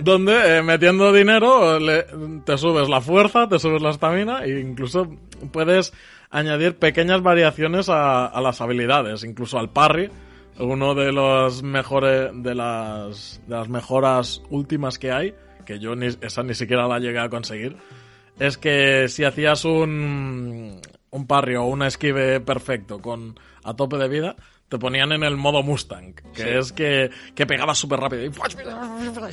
donde 0.01 0.57
eh, 0.57 0.63
metiendo 0.63 1.11
dinero 1.13 1.79
le- 1.79 2.05
te 2.45 2.57
subes 2.57 2.89
la 2.89 3.01
fuerza, 3.01 3.47
te 3.47 3.59
subes 3.59 3.81
la 3.81 3.91
estamina 3.91 4.43
e 4.45 4.59
incluso 4.59 5.07
puedes 5.51 5.93
añadir 6.31 6.77
pequeñas 6.77 7.21
variaciones 7.21 7.89
a, 7.89 8.25
a 8.25 8.41
las 8.41 8.61
habilidades, 8.61 9.23
incluso 9.23 9.59
al 9.59 9.69
parry, 9.69 10.09
uno 10.59 10.93
de 10.95 11.11
los 11.11 11.63
mejores 11.63 12.31
de 12.33 12.53
las, 12.55 13.41
de 13.47 13.55
las 13.55 13.69
mejoras 13.69 14.41
últimas 14.49 14.99
que 14.99 15.11
hay, 15.11 15.33
que 15.65 15.79
yo 15.79 15.95
ni, 15.95 16.07
esa 16.07 16.43
ni 16.43 16.53
siquiera 16.53 16.87
la 16.87 16.99
llegué 16.99 17.19
a 17.19 17.29
conseguir, 17.29 17.77
es 18.39 18.57
que 18.57 19.07
si 19.07 19.23
hacías 19.23 19.65
un, 19.65 20.79
un 21.11 21.27
parry 21.27 21.55
o 21.55 21.63
un 21.65 21.83
esquive 21.83 22.39
perfecto 22.39 22.99
con 23.01 23.39
a 23.63 23.73
tope 23.75 23.97
de 23.97 24.07
vida, 24.07 24.35
te 24.69 24.77
ponían 24.77 25.11
en 25.11 25.23
el 25.23 25.35
modo 25.35 25.63
Mustang, 25.63 26.13
que 26.33 26.43
Sí. 26.43 26.49
es 26.49 26.71
que, 26.71 27.09
que 27.35 27.45
pegaba 27.47 27.73
súper 27.73 27.99
rápido 27.99 28.25
y, 28.25 28.31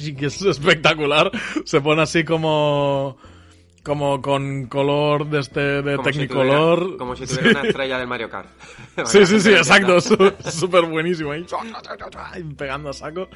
y 0.09 0.14
que 0.14 0.26
es 0.26 0.40
espectacular. 0.42 1.30
Se 1.64 1.80
pone 1.80 2.02
así 2.02 2.25
como 2.25 3.18
como 3.87 4.21
con 4.21 4.66
color 4.66 5.26
de 5.26 5.38
este 5.38 5.61
de 5.83 5.97
Como 5.97 6.09
si 6.09 6.19
Technicolor. 6.19 6.78
tuviera- 6.81 6.99
como 6.99 7.16
si 7.16 7.26
tuviera 7.26 7.61
una 7.61 7.69
estrella 7.69 7.99
del 7.99 8.09
Mario 8.09 8.28
Kart. 8.28 8.49
Sí, 9.07 9.25
sí, 9.25 9.40
sí, 9.40 9.52
exacto. 9.55 10.00
Súper 10.00 10.83
buenísimo. 10.87 11.31
ahí, 11.33 11.47
pegando 12.57 12.90
a 12.90 12.93
saco. 12.93 13.28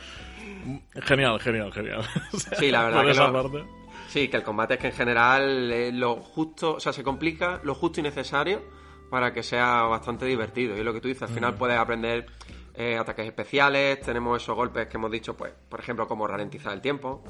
Genial, 1.03 1.41
genial, 1.41 1.73
genial. 1.73 2.03
O 2.33 2.37
sea, 2.39 2.59
Sí, 2.59 2.71
la 2.71 2.85
verdad 2.85 3.05
que 3.05 3.11
esa 3.13 3.29
lo- 3.29 3.43
parte. 3.43 3.65
Sí, 4.09 4.27
que 4.29 4.37
el 4.39 4.43
combate 4.43 4.75
es 4.75 4.81
que 4.81 4.87
en 4.89 4.93
general 4.93 5.71
eh, 5.73 5.93
lo 5.93 6.17
justo, 6.17 6.75
o 6.75 6.81
sea, 6.81 6.93
se 6.93 7.05
complica 7.05 7.61
lo 7.63 7.75
justo 7.77 8.01
y 8.01 8.03
necesario 8.03 8.61
para 9.09 9.33
que 9.33 9.43
sea 9.45 9.83
bastante 9.85 10.27
divertido. 10.27 10.77
Y 10.77 10.83
lo 10.83 10.93
que 10.93 11.01
tú 11.01 11.07
dices, 11.09 11.23
al 11.23 11.31
Mm. 11.31 11.35
final 11.35 11.55
puedes 11.55 11.79
aprender 11.79 12.27
eh, 12.75 12.97
ataques 12.97 13.27
especiales, 13.27 14.01
tenemos 14.01 14.43
esos 14.43 14.57
golpes 14.57 14.87
que 14.89 14.97
hemos 14.97 15.11
dicho, 15.11 15.37
pues, 15.37 15.53
por 15.69 15.81
ejemplo, 15.81 16.07
como 16.09 16.27
ralentizar 16.27 16.73
el 16.73 16.81
tiempo. 16.81 17.23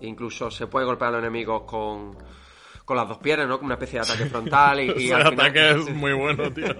Incluso 0.00 0.50
se 0.50 0.66
puede 0.68 0.86
golpear 0.86 1.08
a 1.08 1.12
los 1.12 1.20
enemigos 1.22 1.62
con, 1.62 2.16
con 2.88 2.96
las 2.96 3.06
dos 3.06 3.18
piernas, 3.18 3.46
¿no? 3.46 3.58
Como 3.58 3.66
una 3.66 3.74
especie 3.74 4.00
de 4.00 4.04
ataque 4.06 4.24
frontal. 4.26 4.80
Y, 4.80 4.84
y 4.96 5.04
Ese 5.04 5.14
al 5.14 5.28
final- 5.28 5.46
ataque 5.46 5.70
es 5.70 5.94
muy 5.94 6.12
bueno, 6.14 6.50
tío. 6.52 6.66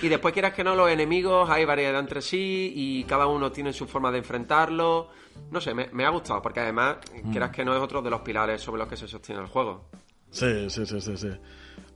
Y 0.00 0.06
después 0.08 0.32
quieras 0.32 0.52
que 0.54 0.62
no, 0.62 0.76
los 0.76 0.88
enemigos 0.88 1.50
hay 1.50 1.64
variedad 1.64 1.98
entre 1.98 2.22
sí 2.22 2.72
y 2.72 3.02
cada 3.02 3.26
uno 3.26 3.50
tiene 3.50 3.72
su 3.72 3.86
forma 3.88 4.12
de 4.12 4.18
enfrentarlo. 4.18 5.08
No 5.50 5.60
sé, 5.60 5.74
me, 5.74 5.88
me 5.92 6.04
ha 6.04 6.10
gustado 6.10 6.40
porque 6.40 6.60
además, 6.60 6.98
Mm. 7.24 7.30
quieras 7.32 7.50
que 7.50 7.64
no 7.64 7.74
es 7.76 7.82
otro 7.82 8.00
de 8.00 8.08
los 8.08 8.20
pilares 8.20 8.60
sobre 8.62 8.78
los 8.78 8.88
que 8.88 8.96
se 8.96 9.08
sostiene 9.08 9.40
el 9.40 9.48
juego. 9.48 9.86
Sí, 10.30 10.70
sí, 10.70 10.86
sí, 10.86 11.00
sí, 11.00 11.16
sí. 11.16 11.30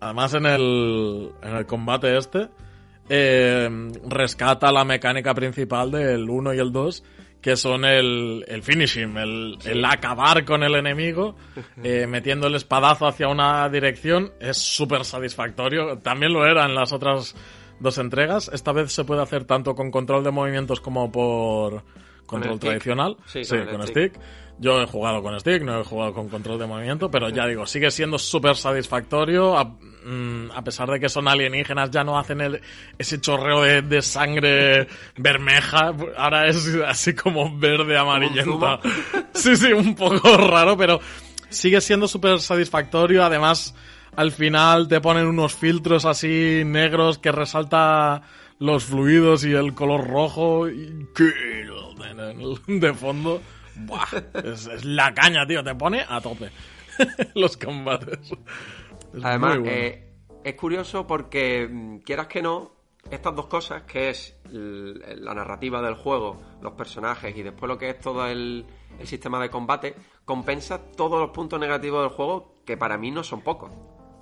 Además 0.00 0.34
en 0.34 0.46
el, 0.46 1.30
en 1.42 1.54
el 1.56 1.64
combate 1.64 2.16
este 2.18 2.48
eh, 3.08 3.70
rescata 4.08 4.72
la 4.72 4.84
mecánica 4.84 5.32
principal 5.32 5.92
del 5.92 6.28
1 6.28 6.54
y 6.54 6.58
el 6.58 6.72
2 6.72 7.04
que 7.42 7.56
son 7.56 7.84
el, 7.84 8.44
el 8.46 8.62
finishing, 8.62 9.16
el, 9.16 9.58
el 9.64 9.84
acabar 9.84 10.44
con 10.44 10.62
el 10.62 10.76
enemigo, 10.76 11.34
eh, 11.82 12.06
metiendo 12.06 12.46
el 12.46 12.54
espadazo 12.54 13.06
hacia 13.06 13.28
una 13.28 13.68
dirección, 13.68 14.32
es 14.40 14.56
súper 14.56 15.04
satisfactorio. 15.04 15.98
También 15.98 16.32
lo 16.32 16.46
era 16.46 16.64
en 16.64 16.74
las 16.74 16.92
otras 16.92 17.34
dos 17.80 17.98
entregas. 17.98 18.48
Esta 18.52 18.72
vez 18.72 18.92
se 18.92 19.04
puede 19.04 19.22
hacer 19.22 19.44
tanto 19.44 19.74
con 19.74 19.90
control 19.90 20.22
de 20.22 20.30
movimientos 20.30 20.80
como 20.80 21.10
por 21.10 21.82
control 22.40 22.58
tradicional. 22.58 23.16
Sí, 23.26 23.44
Sí, 23.44 23.50
con 23.50 23.60
el 23.60 23.68
con 23.68 23.82
stick. 23.86 24.12
stick. 24.14 24.22
Yo 24.58 24.80
he 24.80 24.86
jugado 24.86 25.22
con 25.22 25.38
stick, 25.40 25.62
no 25.62 25.80
he 25.80 25.84
jugado 25.84 26.12
con 26.12 26.28
control 26.28 26.58
de 26.58 26.66
movimiento, 26.66 27.10
pero 27.10 27.30
ya 27.30 27.46
digo, 27.46 27.66
sigue 27.66 27.90
siendo 27.90 28.18
súper 28.18 28.54
satisfactorio. 28.54 29.56
A, 29.58 29.64
mm, 29.64 30.50
a 30.54 30.62
pesar 30.62 30.88
de 30.90 31.00
que 31.00 31.08
son 31.08 31.26
alienígenas, 31.26 31.90
ya 31.90 32.04
no 32.04 32.18
hacen 32.18 32.40
el, 32.40 32.60
ese 32.98 33.20
chorreo 33.20 33.62
de, 33.62 33.82
de 33.82 34.02
sangre 34.02 34.86
bermeja. 35.16 35.92
Ahora 36.16 36.46
es 36.46 36.68
así 36.86 37.14
como 37.14 37.56
verde 37.58 37.96
amarillenta. 37.98 38.78
Sí, 39.34 39.56
sí, 39.56 39.72
un 39.72 39.94
poco 39.94 40.36
raro, 40.36 40.76
pero 40.76 41.00
sigue 41.48 41.80
siendo 41.80 42.06
súper 42.06 42.38
satisfactorio. 42.38 43.24
Además, 43.24 43.74
al 44.14 44.30
final 44.30 44.86
te 44.88 45.00
ponen 45.00 45.26
unos 45.26 45.54
filtros 45.54 46.04
así 46.04 46.62
negros 46.66 47.18
que 47.18 47.32
resalta 47.32 48.22
los 48.62 48.84
fluidos 48.84 49.44
y 49.44 49.52
el 49.52 49.74
color 49.74 50.06
rojo. 50.08 50.68
Y 50.68 51.08
de 52.68 52.94
fondo. 52.94 53.40
Buah, 53.74 54.06
es, 54.44 54.66
es 54.66 54.84
la 54.84 55.12
caña, 55.12 55.46
tío. 55.46 55.64
Te 55.64 55.74
pone 55.74 56.04
a 56.08 56.20
tope 56.20 56.50
los 57.34 57.56
combates. 57.56 58.32
Es 59.14 59.24
Además, 59.24 59.58
bueno. 59.58 59.72
eh, 59.72 60.12
es 60.44 60.54
curioso 60.54 61.06
porque, 61.06 61.68
mm, 61.70 61.98
quieras 61.98 62.28
que 62.28 62.40
no, 62.42 62.72
estas 63.10 63.34
dos 63.34 63.46
cosas, 63.46 63.82
que 63.82 64.10
es 64.10 64.36
la 64.44 65.34
narrativa 65.34 65.82
del 65.82 65.94
juego, 65.94 66.40
los 66.62 66.74
personajes 66.74 67.36
y 67.36 67.42
después 67.42 67.68
lo 67.68 67.78
que 67.78 67.90
es 67.90 67.98
todo 67.98 68.26
el, 68.28 68.64
el 68.98 69.06
sistema 69.08 69.40
de 69.40 69.50
combate, 69.50 69.94
compensa 70.24 70.78
todos 70.96 71.18
los 71.20 71.30
puntos 71.30 71.58
negativos 71.58 72.02
del 72.02 72.10
juego, 72.16 72.62
que 72.64 72.76
para 72.76 72.96
mí 72.96 73.10
no 73.10 73.24
son 73.24 73.40
pocos. 73.40 73.72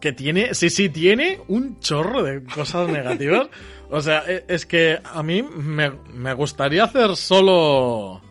Que 0.01 0.13
tiene, 0.13 0.55
sí, 0.55 0.71
sí, 0.71 0.89
tiene 0.89 1.41
un 1.49 1.79
chorro 1.81 2.23
de 2.23 2.43
cosas 2.45 2.89
negativas. 2.89 3.49
O 3.91 4.01
sea, 4.01 4.25
e- 4.27 4.45
es 4.49 4.65
que 4.65 4.99
a 5.05 5.23
mí 5.23 5.43
me, 5.43 5.91
me 6.15 6.33
gustaría 6.35 6.85
hacer 6.85 7.17
solo. 7.17 8.23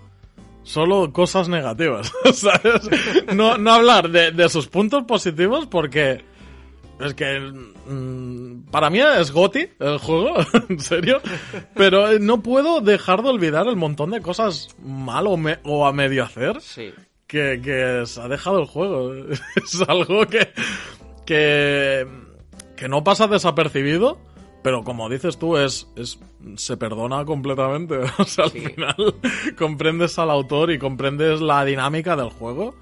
Solo 0.64 1.12
cosas 1.14 1.48
negativas, 1.50 2.12
¿sabes? 2.34 2.90
No, 3.36 3.58
no 3.58 3.72
hablar 3.74 4.10
de, 4.10 4.32
de 4.32 4.50
sus 4.50 4.68
puntos 4.68 5.04
positivos 5.06 5.68
porque. 5.68 6.24
Es 7.00 7.14
que. 7.14 7.40
mm, 7.40 8.70
para 8.72 8.90
mí 8.90 9.00
es 9.00 9.32
Goti 9.32 9.68
el 9.80 9.98
juego, 10.00 10.36
en 10.70 10.80
serio. 10.80 11.22
Pero 11.76 12.20
no 12.20 12.42
puedo 12.44 12.82
dejar 12.82 13.24
de 13.24 13.30
olvidar 13.30 13.68
el 13.68 13.76
montón 13.78 14.12
de 14.12 14.22
cosas 14.22 14.76
mal 14.84 15.28
o, 15.28 15.38
me- 15.38 15.60
o 15.64 15.86
a 15.88 15.94
medio 15.94 16.24
hacer 16.24 16.60
Sí. 16.62 16.92
que, 17.26 17.62
que 17.64 18.04
se 18.06 18.22
ha 18.22 18.28
dejado 18.28 18.60
el 18.60 18.66
juego. 18.66 19.14
Es 19.56 19.82
algo 19.88 20.26
que, 20.28 20.50
que, 21.30 22.08
que 22.76 22.90
no 22.90 23.04
pasa 23.04 23.28
desapercibido, 23.28 24.18
pero 24.64 24.84
como 24.84 25.08
dices 25.10 25.38
tú, 25.38 25.58
es, 25.58 25.88
es 25.96 26.20
se 26.56 26.76
perdona 26.76 27.24
completamente. 27.26 28.00
O 28.18 28.24
sea, 28.26 28.46
al 28.46 28.52
Sí. 28.52 28.60
final 28.62 28.96
comprendes 29.58 30.18
al 30.18 30.32
autor 30.32 30.72
y 30.72 30.80
comprendes 30.80 31.40
la 31.40 31.64
dinámica 31.64 32.16
del 32.16 32.30
juego 32.32 32.74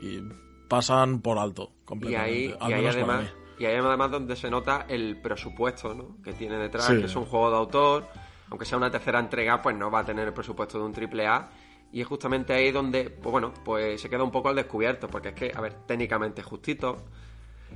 y 0.00 0.20
pasan 0.68 1.20
por 1.20 1.38
alto 1.38 1.72
Y 2.02 2.14
ahí, 2.14 2.54
al 2.58 2.70
y 2.70 2.72
ahí 2.72 2.80
menos 2.80 2.96
para 2.96 3.12
además, 3.14 3.32
y 3.58 3.64
ahí 3.66 3.76
además 3.76 4.10
donde 4.10 4.34
se 4.36 4.48
nota 4.50 4.86
el 4.88 5.20
presupuesto 5.20 5.92
¿no? 5.94 6.16
que 6.24 6.32
tiene 6.32 6.56
detrás, 6.56 6.86
Sí. 6.86 6.96
que 6.98 7.04
es 7.04 7.16
un 7.16 7.26
juego 7.26 7.50
de 7.50 7.56
autor, 7.58 8.06
aunque 8.48 8.64
sea 8.64 8.78
una 8.78 8.90
tercera 8.90 9.18
entrega, 9.20 9.60
pues 9.60 9.76
no 9.76 9.90
va 9.90 9.98
a 10.00 10.04
tener 10.04 10.26
el 10.26 10.32
presupuesto 10.34 10.78
de 10.78 10.84
un 10.84 10.92
triple 10.92 11.26
A. 11.26 11.50
Y 11.92 12.00
es 12.00 12.06
justamente 12.06 12.52
ahí 12.54 12.70
donde, 12.70 13.10
pues 13.10 13.32
bueno, 13.32 13.52
pues 13.64 14.00
se 14.00 14.08
queda 14.08 14.22
un 14.22 14.30
poco 14.30 14.48
al 14.48 14.54
descubierto, 14.54 15.08
porque 15.08 15.30
es 15.30 15.34
que, 15.34 15.52
a 15.54 15.60
ver, 15.60 15.74
técnicamente 15.88 16.40
justito, 16.40 16.96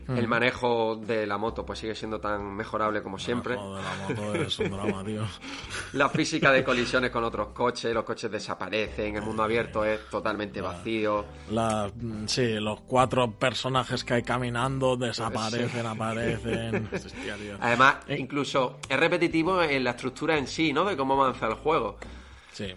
Mm. 0.07 0.19
el 0.19 0.29
manejo 0.29 0.97
de 0.97 1.27
la 1.27 1.39
moto 1.39 1.65
pues 1.65 1.79
sigue 1.79 1.95
siendo 1.95 2.21
tan 2.21 2.55
mejorable 2.55 3.03
como 3.03 3.19
siempre. 3.19 3.57
Joder, 3.57 3.83
la 3.83 4.09
moto 4.09 4.35
es 4.35 4.59
un 4.59 4.71
drama, 4.71 5.03
tío. 5.05 5.23
La 5.95 6.09
física 6.11 6.53
de 6.53 6.63
colisiones 6.63 7.11
con 7.11 7.25
otros 7.25 7.49
coches, 7.49 7.95
los 7.95 8.05
coches 8.05 8.31
desaparecen, 8.31 9.17
el 9.17 9.23
mundo 9.23 9.43
abierto 9.45 9.85
es 9.85 10.09
totalmente 10.11 10.61
vacío. 10.61 11.25
La, 11.51 11.91
mm, 11.95 12.27
sí, 12.27 12.55
los 12.61 12.81
cuatro 12.83 13.31
personajes 13.33 14.05
que 14.05 14.15
hay 14.15 14.23
caminando 14.23 14.97
desaparecen, 14.97 15.87
aparecen. 15.87 16.89
Hostia, 16.93 17.37
tío. 17.37 17.57
Además, 17.61 17.97
Eh. 18.09 18.17
incluso 18.19 18.78
es 18.89 18.99
repetitivo 18.99 19.63
en 19.63 19.85
la 19.85 19.91
estructura 19.91 20.37
en 20.37 20.47
sí, 20.47 20.73
¿no? 20.73 20.85
De 20.85 20.97
cómo 20.97 21.15
avanza 21.15 21.47
el 21.47 21.54
juego. 21.54 21.97
Sí. 22.52 22.75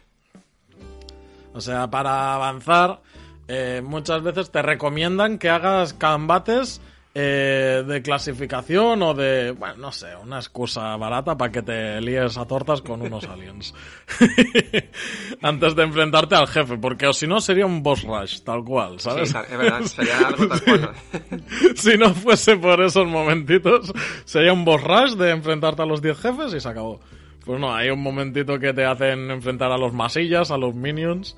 O 1.53 1.62
sea, 1.62 1.89
para 1.89 2.36
avanzar, 2.36 3.01
eh, 3.47 3.82
muchas 3.84 4.21
veces 4.21 4.51
te 4.51 4.62
recomiendan 4.62 5.39
que 5.39 5.49
hagas 5.49 5.93
combates 5.93 6.82
eh, 7.19 7.84
de 7.88 8.01
clasificación 8.03 9.01
o 9.01 9.15
de, 9.15 9.49
bueno, 9.49 9.75
no 9.77 9.91
sé, 9.91 10.15
una 10.21 10.38
excusa 10.38 10.95
barata 10.97 11.36
para 11.36 11.51
que 11.51 11.63
te 11.63 11.99
líes 11.99 12.38
a 12.38 12.45
tortas 12.45 12.84
con 12.84 13.01
unos 13.01 13.23
aliens. 13.27 13.73
Antes 15.41 15.75
de 15.75 15.84
enfrentarte 15.84 16.36
al 16.36 16.45
jefe, 16.47 16.77
porque 16.77 17.08
o 17.08 17.13
si 17.13 17.25
no 17.25 17.41
sería 17.41 17.65
un 17.65 17.82
boss 17.82 18.03
rush, 18.03 18.41
tal 18.41 18.63
cual, 18.63 18.99
Sí, 18.99 19.06
¿sabes? 19.10 19.34
es 19.49 19.58
verdad, 19.58 19.82
sería 19.82 20.27
algo 20.27 20.47
tal 20.47 20.62
cual. 20.63 20.91
si 21.75 21.97
no 21.97 22.13
fuese 22.13 22.56
por 22.58 22.82
esos 22.84 23.08
momentitos, 23.08 23.91
sería 24.23 24.53
un 24.53 24.63
boss 24.63 24.84
rush 24.84 25.15
de 25.15 25.32
enfrentarte 25.32 25.82
a 25.82 25.86
los 25.88 26.03
10 26.03 26.19
jefes 26.19 26.53
y 26.53 26.60
se 26.60 26.69
acabó. 26.69 26.99
Pues 27.45 27.60
no, 27.60 27.73
hay 27.73 27.89
un 27.89 28.03
momentito 28.03 28.60
que 28.60 28.73
te 28.73 28.86
hacen 28.86 29.32
enfrentar 29.32 29.71
a 29.71 29.77
los 29.80 29.91
masillas, 29.91 30.51
a 30.51 30.58
los 30.58 30.75
minions, 30.75 31.36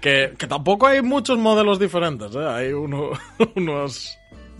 que, 0.00 0.32
que 0.36 0.48
tampoco 0.48 0.88
hay 0.88 1.02
muchos 1.02 1.38
modelos 1.38 1.78
diferentes, 1.78 2.34
¿eh? 2.34 2.48
Hay 2.48 2.72
uno, 2.72 3.10
unos 3.54 4.16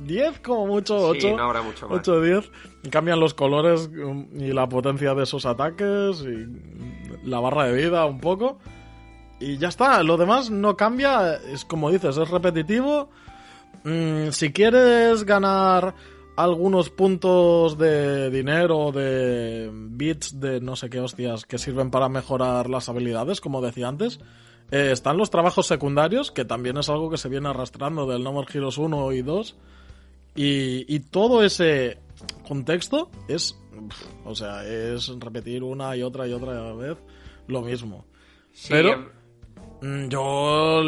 10 0.06 0.40
como 0.40 0.66
mucho, 0.66 0.96
8. 0.96 1.20
Sí, 1.20 1.32
no 1.32 1.44
habrá 1.44 1.62
mucho 1.62 1.88
más. 1.88 1.98
8 1.98 2.12
o 2.12 2.20
10. 2.20 2.50
Cambian 2.90 3.20
los 3.20 3.34
colores 3.34 3.88
um, 3.88 4.26
y 4.38 4.52
la 4.52 4.68
potencia 4.68 5.14
de 5.14 5.24
esos 5.24 5.46
ataques 5.46 6.22
y 6.22 7.28
la 7.28 7.40
barra 7.40 7.64
de 7.64 7.82
vida 7.82 8.04
un 8.06 8.20
poco. 8.20 8.58
Y 9.38 9.56
ya 9.56 9.68
está, 9.68 10.02
lo 10.02 10.16
demás 10.16 10.50
no 10.50 10.76
cambia, 10.76 11.34
es 11.34 11.64
como 11.64 11.90
dices, 11.90 12.16
es 12.16 12.28
repetitivo. 12.28 13.10
Mm, 13.84 14.28
si 14.30 14.52
quieres 14.52 15.24
ganar 15.24 15.94
algunos 16.36 16.90
puntos 16.90 17.78
de 17.78 18.30
dinero, 18.30 18.92
de 18.92 19.70
bits, 19.72 20.38
de 20.40 20.60
no 20.60 20.76
sé 20.76 20.90
qué 20.90 21.00
hostias, 21.00 21.44
que 21.46 21.58
sirven 21.58 21.90
para 21.90 22.08
mejorar 22.08 22.68
las 22.68 22.88
habilidades, 22.88 23.40
como 23.40 23.62
decía 23.62 23.88
antes, 23.88 24.20
eh, 24.70 24.90
están 24.92 25.16
los 25.16 25.30
trabajos 25.30 25.66
secundarios, 25.66 26.30
que 26.30 26.44
también 26.44 26.76
es 26.76 26.88
algo 26.88 27.10
que 27.10 27.16
se 27.16 27.28
viene 27.28 27.48
arrastrando 27.48 28.06
del 28.06 28.22
No 28.22 28.32
More 28.32 28.46
Heroes 28.52 28.78
1 28.78 29.12
y 29.12 29.22
2. 29.22 29.56
Y, 30.34 30.84
y 30.94 31.00
todo 31.00 31.44
ese 31.44 31.98
contexto 32.46 33.10
es, 33.28 33.58
o 34.24 34.34
sea, 34.34 34.64
es 34.66 35.08
repetir 35.18 35.62
una 35.62 35.96
y 35.96 36.02
otra 36.02 36.26
y 36.26 36.32
otra 36.32 36.72
vez 36.74 36.96
lo 37.46 37.62
mismo. 37.62 38.04
Sí, 38.52 38.68
Pero- 38.70 38.92
em, 38.92 39.08
Mm, 39.82 40.08
Yo, 40.10 40.82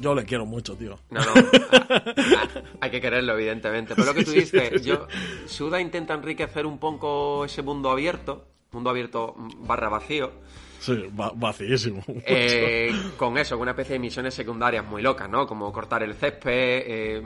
yo 0.00 0.12
le 0.12 0.24
quiero 0.24 0.44
mucho, 0.44 0.74
tío. 0.74 0.98
No, 1.08 1.20
no. 1.20 1.32
Hay 2.80 2.90
que 2.90 3.00
quererlo, 3.00 3.34
evidentemente. 3.34 3.94
Pero 3.94 4.08
lo 4.08 4.14
que 4.14 4.24
tú 4.24 4.32
dices, 4.32 4.84
yo, 4.84 5.06
Suda 5.46 5.80
intenta 5.80 6.14
enriquecer 6.14 6.66
un 6.66 6.78
poco 6.78 7.44
ese 7.44 7.62
mundo 7.62 7.90
abierto, 7.90 8.48
mundo 8.74 8.90
abierto 8.90 9.34
barra 9.60 9.88
vacío, 9.88 10.32
Sí, 10.80 11.02
va- 11.18 11.32
vacíísimo. 11.34 12.02
eh, 12.26 12.92
con 13.16 13.38
eso, 13.38 13.54
con 13.56 13.62
una 13.62 13.70
especie 13.70 13.94
de 13.94 14.00
misiones 14.00 14.34
secundarias 14.34 14.84
muy 14.84 15.00
locas, 15.00 15.30
¿no? 15.30 15.46
Como 15.46 15.72
cortar 15.72 16.02
el 16.02 16.12
césped, 16.14 16.52
eh, 16.52 17.22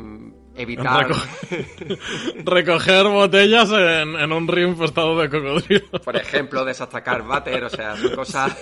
evitar, 0.55 1.09
Reco- 1.09 2.39
Recoger 2.45 3.07
botellas 3.09 3.69
en, 3.73 4.15
en 4.17 4.33
un 4.33 4.47
río 4.47 4.69
infestado 4.69 5.19
de 5.19 5.29
cocodrilos. 5.29 6.01
por 6.05 6.15
ejemplo, 6.17 6.65
desatacar 6.65 7.27
váter, 7.27 7.65
o 7.65 7.69
sea, 7.71 7.97
son 7.97 8.15
cosas, 8.15 8.57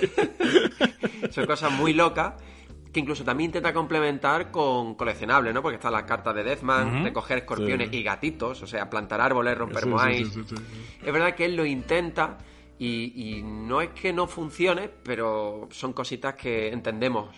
son 1.31 1.47
cosas 1.47 1.71
muy 1.73 1.93
locas 1.93 2.35
que 2.93 3.01
incluso 3.01 3.25
también 3.25 3.49
intenta 3.51 3.75
complementar 3.75 4.51
con 4.51 4.95
coleccionables, 4.95 5.53
¿no? 5.53 5.61
Porque 5.61 5.75
están 5.77 5.93
las 5.93 6.05
cartas 6.05 6.35
de 6.35 6.43
Deathman, 6.43 7.05
recoger 7.05 7.39
escorpiones 7.39 7.91
Sí. 7.91 7.99
y 7.99 8.03
gatitos, 8.03 8.63
o 8.63 8.67
sea, 8.67 8.89
plantar 8.89 9.21
árboles, 9.21 9.59
romper 9.59 9.83
Sí, 9.83 9.89
moais. 9.91 10.29
Es 11.05 11.13
verdad 11.13 11.35
que 11.35 11.45
él 11.45 11.57
lo 11.57 11.67
intenta 11.67 12.39
y, 12.79 13.39
y 13.39 13.43
no 13.43 13.81
es 13.81 13.91
que 13.91 14.13
no 14.13 14.27
funcione, 14.27 14.89
pero 14.89 15.69
son 15.71 15.93
cositas 15.93 16.35
que 16.35 16.69
entendemos 16.69 17.35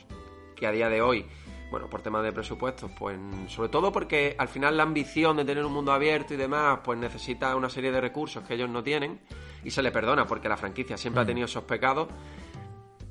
que 0.56 0.66
a 0.66 0.72
día 0.72 0.88
de 0.88 1.00
hoy, 1.00 1.24
bueno, 1.70 1.88
por 1.88 2.02
temas 2.02 2.24
de 2.24 2.32
presupuestos, 2.32 2.90
pues 2.98 3.16
sobre 3.48 3.68
todo 3.68 3.92
porque 3.92 4.34
al 4.38 4.48
final 4.48 4.76
la 4.76 4.82
ambición 4.82 5.36
de 5.36 5.44
tener 5.44 5.64
un 5.64 5.72
mundo 5.72 5.92
abierto 5.92 6.34
y 6.34 6.36
demás, 6.36 6.80
pues 6.82 6.98
necesita 6.98 7.54
una 7.54 7.68
serie 7.68 7.92
de 7.92 8.00
recursos 8.00 8.42
que 8.44 8.54
ellos 8.54 8.68
no 8.68 8.82
tienen 8.82 9.20
y 9.62 9.70
se 9.70 9.82
le 9.82 9.92
perdona 9.92 10.26
porque 10.26 10.48
la 10.48 10.56
franquicia 10.56 10.96
siempre 10.96 11.22
ha 11.22 11.26
tenido 11.26 11.44
esos 11.44 11.64
pecados. 11.64 12.08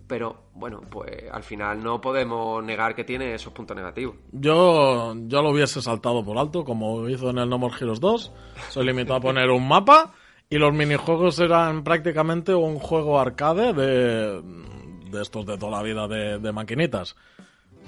Pero 0.07 0.43
bueno, 0.53 0.79
pues 0.89 1.25
al 1.29 1.43
final 1.43 1.83
no 1.83 1.99
podemos 1.99 2.63
negar 2.63 2.95
que 2.95 3.03
tiene 3.03 3.33
esos 3.33 3.51
puntos 3.51 3.75
negativos. 3.75 4.15
Yo, 4.31 5.13
yo 5.27 5.41
lo 5.41 5.49
hubiese 5.49 5.81
saltado 5.81 6.23
por 6.23 6.37
alto, 6.37 6.63
como 6.63 7.09
hizo 7.09 7.29
en 7.29 7.39
el 7.39 7.49
No 7.49 7.57
More 7.57 7.75
Heroes 7.77 7.99
2. 7.99 8.31
Soy 8.69 8.85
limitado 8.85 9.17
a 9.17 9.21
poner 9.21 9.49
un 9.49 9.67
mapa 9.67 10.13
y 10.49 10.57
los 10.57 10.73
minijuegos 10.73 11.39
eran 11.39 11.83
prácticamente 11.83 12.53
un 12.53 12.79
juego 12.79 13.19
arcade 13.19 13.73
de, 13.73 14.41
de 15.12 15.21
estos 15.21 15.45
de 15.45 15.57
toda 15.57 15.77
la 15.77 15.83
vida 15.83 16.07
de, 16.07 16.39
de 16.39 16.51
maquinitas. 16.51 17.15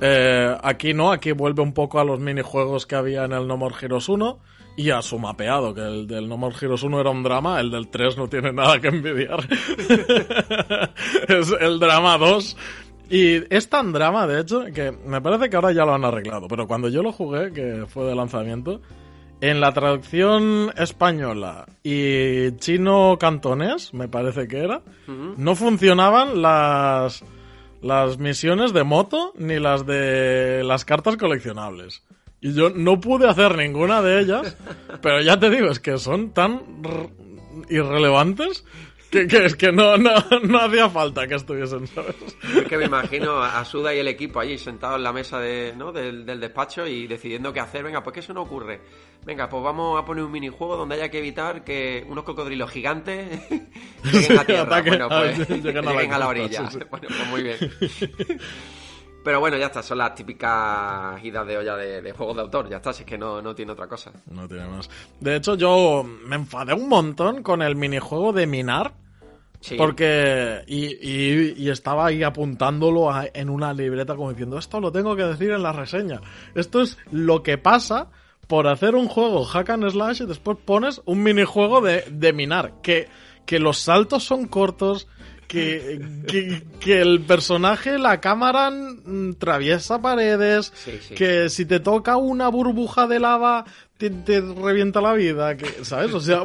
Eh, 0.01 0.55
aquí 0.63 0.93
no, 0.93 1.11
aquí 1.11 1.31
vuelve 1.33 1.61
un 1.61 1.73
poco 1.73 1.99
a 1.99 2.05
los 2.05 2.19
minijuegos 2.19 2.85
que 2.85 2.95
había 2.95 3.25
en 3.25 3.33
el 3.33 3.47
No 3.47 3.57
More 3.57 3.75
Heroes 3.81 4.07
1 4.07 4.39
y 4.77 4.91
a 4.91 5.01
su 5.01 5.19
mapeado, 5.19 5.73
que 5.73 5.81
el 5.81 6.07
del 6.07 6.29
No 6.29 6.37
More 6.37 6.55
Heroes 6.59 6.83
1 6.83 7.01
era 7.01 7.09
un 7.09 7.21
drama, 7.21 7.59
el 7.59 7.69
del 7.69 7.89
3 7.89 8.17
no 8.17 8.29
tiene 8.29 8.53
nada 8.53 8.79
que 8.79 8.87
envidiar. 8.87 9.39
es 11.27 11.53
el 11.59 11.79
drama 11.79 12.17
2 12.17 12.57
Y 13.09 13.53
es 13.53 13.67
tan 13.67 13.91
drama, 13.91 14.25
de 14.25 14.39
hecho, 14.39 14.65
que 14.73 14.91
me 14.91 15.19
parece 15.19 15.49
que 15.49 15.55
ahora 15.57 15.73
ya 15.73 15.83
lo 15.83 15.95
han 15.95 16.05
arreglado. 16.05 16.47
Pero 16.47 16.67
cuando 16.67 16.87
yo 16.87 17.01
lo 17.03 17.11
jugué, 17.11 17.51
que 17.51 17.85
fue 17.87 18.05
de 18.05 18.15
lanzamiento, 18.15 18.81
en 19.41 19.61
la 19.61 19.71
traducción 19.73 20.71
española 20.77 21.65
y 21.83 22.51
chino-cantonés, 22.57 23.93
me 23.93 24.07
parece 24.07 24.47
que 24.47 24.59
era, 24.59 24.81
no 25.07 25.55
funcionaban 25.55 26.41
las, 26.41 27.23
las 27.81 28.17
misiones 28.17 28.73
de 28.73 28.83
moto 28.83 29.33
ni 29.37 29.59
las 29.59 29.85
de 29.85 30.63
las 30.63 30.85
cartas 30.85 31.17
coleccionables. 31.17 32.03
Y 32.41 32.53
yo 32.53 32.69
no 32.69 32.99
pude 33.01 33.27
hacer 33.27 33.57
ninguna 33.57 34.01
de 34.01 34.21
ellas, 34.21 34.57
pero 35.01 35.21
ya 35.21 35.39
te 35.39 35.49
digo, 35.49 35.67
es 35.67 35.79
que 35.79 35.97
son 35.97 36.31
tan 36.31 36.61
irrelevantes 37.69 38.65
que, 39.11 39.27
que 39.27 39.45
es 39.45 39.55
que 39.55 39.71
no, 39.71 39.97
no, 39.97 40.13
no 40.43 40.59
hacía 40.59 40.89
falta 40.89 41.27
que 41.27 41.35
estuviesen, 41.35 41.87
¿sabes? 41.87 42.15
Es 42.55 42.63
que 42.67 42.77
me 42.77 42.85
imagino 42.85 43.41
a 43.41 43.63
Suda 43.65 43.93
y 43.93 43.99
el 43.99 44.07
equipo 44.07 44.39
allí 44.39 44.57
sentados 44.57 44.97
en 44.97 45.03
la 45.03 45.13
mesa 45.13 45.39
de, 45.39 45.73
¿no? 45.75 45.91
del, 45.91 46.25
del 46.25 46.39
despacho 46.39 46.85
y 46.87 47.07
decidiendo 47.07 47.51
qué 47.53 47.59
hacer. 47.59 47.83
Venga, 47.83 48.03
pues 48.03 48.13
que 48.13 48.19
eso 48.19 48.33
no 48.33 48.41
ocurre. 48.43 48.79
Venga, 49.25 49.49
pues 49.49 49.61
vamos 49.63 50.01
a 50.01 50.05
poner 50.05 50.23
un 50.23 50.31
minijuego 50.31 50.77
donde 50.77 50.95
haya 50.95 51.09
que 51.09 51.17
evitar 51.19 51.63
que 51.63 52.05
unos 52.07 52.23
cocodrilos 52.23 52.71
gigantes 52.71 53.27
lleguen 54.03 54.37
a 54.39 54.43
tierra. 54.45 54.77
ataquen- 54.77 54.87
bueno, 54.87 55.09
pues 55.09 55.49
lleguen 55.49 55.77
a 55.79 55.81
la 55.81 55.91
lleguen 55.93 56.13
a 56.13 56.17
la 56.19 56.25
costa, 56.25 56.41
orilla. 56.41 56.71
sí, 56.71 56.77
sí. 56.79 56.85
Bueno, 56.89 57.07
pues 57.09 57.27
muy 57.29 57.43
bien. 57.43 57.57
Pero 59.23 59.39
bueno, 59.41 59.57
ya 59.57 59.65
está, 59.67 59.83
son 59.83 59.97
las 59.97 60.15
típicas 60.15 61.23
idas 61.23 61.45
de 61.45 61.57
olla 61.57 61.75
de, 61.75 62.01
de 62.01 62.11
juegos 62.13 62.35
de 62.37 62.41
autor, 62.41 62.69
ya 62.69 62.77
está, 62.77 62.93
si 62.93 63.03
es 63.03 63.07
que 63.09 63.17
no, 63.17 63.41
no 63.41 63.53
tiene 63.53 63.71
otra 63.73 63.87
cosa. 63.87 64.11
No 64.31 64.47
tiene 64.47 64.65
más. 64.65 64.89
De 65.19 65.35
hecho, 65.35 65.55
yo 65.55 66.03
me 66.03 66.35
enfadé 66.37 66.73
un 66.73 66.87
montón 66.87 67.43
con 67.43 67.61
el 67.61 67.75
minijuego 67.75 68.31
de 68.33 68.47
minar. 68.47 68.93
Sí. 69.61 69.75
Porque. 69.75 70.61
Y, 70.67 70.85
y- 71.05 71.53
y 71.57 71.69
estaba 71.69 72.05
ahí 72.05 72.23
apuntándolo 72.23 73.11
a- 73.11 73.25
en 73.33 73.49
una 73.49 73.73
libreta 73.73 74.15
como 74.15 74.29
diciendo: 74.29 74.57
Esto 74.57 74.79
lo 74.79 74.89
tengo 74.91 75.17
que 75.17 75.23
decir 75.23 75.51
en 75.51 75.63
la 75.63 75.73
reseña. 75.73 76.21
Esto 76.55 76.81
es 76.81 76.97
lo 77.11 77.43
que 77.43 77.57
pasa 77.57 78.07
por 78.47 78.67
hacer 78.67 78.95
un 78.95 79.09
juego 79.09 79.43
hack 79.43 79.69
and 79.71 79.89
slash 79.89 80.21
y 80.21 80.25
después 80.27 80.57
pones 80.63 81.01
un 81.05 81.21
minijuego 81.23 81.81
de, 81.81 82.05
de 82.09 82.31
minar. 82.31 82.75
Que, 82.81 83.09
que 83.45 83.59
los 83.59 83.79
saltos 83.79 84.23
son 84.23 84.47
cortos. 84.47 85.09
Que, 85.49 85.99
que, 86.27 86.63
que 86.79 87.01
el 87.01 87.21
personaje, 87.21 87.97
la 87.97 88.21
cámara 88.21 88.69
mm, 88.71 89.33
traviesa 89.39 89.99
paredes. 89.99 90.71
Sí, 90.75 90.91
sí. 91.01 91.15
Que 91.15 91.49
si 91.49 91.65
te 91.65 91.79
toca 91.79 92.17
una 92.17 92.47
burbuja 92.49 93.07
de 93.07 93.19
lava, 93.19 93.65
te, 93.97 94.11
te 94.11 94.41
revienta 94.41 95.01
la 95.01 95.13
vida, 95.13 95.57
que, 95.57 95.83
¿sabes? 95.83 96.13
O 96.13 96.21
sea, 96.21 96.43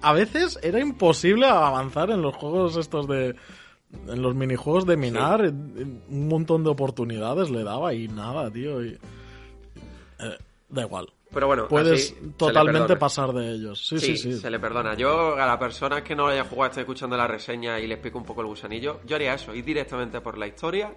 a 0.00 0.12
veces 0.14 0.58
era 0.62 0.80
imposible 0.80 1.46
avanzar 1.46 2.10
en 2.10 2.22
los 2.22 2.34
juegos 2.34 2.76
estos 2.76 3.06
de... 3.06 3.36
En 4.08 4.22
los 4.22 4.34
minijuegos 4.34 4.86
de 4.86 4.96
minar, 4.96 5.42
un 5.42 6.28
montón 6.28 6.64
de 6.64 6.70
oportunidades 6.70 7.50
le 7.50 7.62
daba 7.62 7.92
y 7.92 8.08
nada, 8.08 8.50
tío. 8.50 8.82
y- 8.82 8.98
eh, 10.18 10.38
da 10.70 10.82
igual. 10.82 11.08
Pero 11.32 11.46
bueno, 11.46 11.68
Puedes 11.68 12.14
totalmente 12.36 12.96
pasar 12.96 13.32
de 13.32 13.52
ellos. 13.52 13.86
Sí, 13.86 13.98
sí, 13.98 14.16
sí. 14.16 14.32
se 14.38 14.50
le 14.50 14.58
perdona. 14.58 14.94
Yo, 14.94 15.34
a 15.36 15.46
la 15.46 15.58
persona 15.58 16.04
que 16.04 16.14
no 16.14 16.26
lo 16.26 16.32
haya 16.32 16.44
jugado, 16.44 16.70
esté 16.70 16.80
escuchando 16.82 17.16
la 17.16 17.26
reseña 17.26 17.80
y 17.80 17.86
le 17.86 17.94
explico 17.94 18.18
un 18.18 18.24
poco 18.24 18.42
el 18.42 18.48
gusanillo, 18.48 19.00
yo 19.06 19.16
haría 19.16 19.34
eso, 19.34 19.54
ir 19.54 19.64
directamente 19.64 20.20
por 20.20 20.36
la 20.36 20.46
historia, 20.46 20.94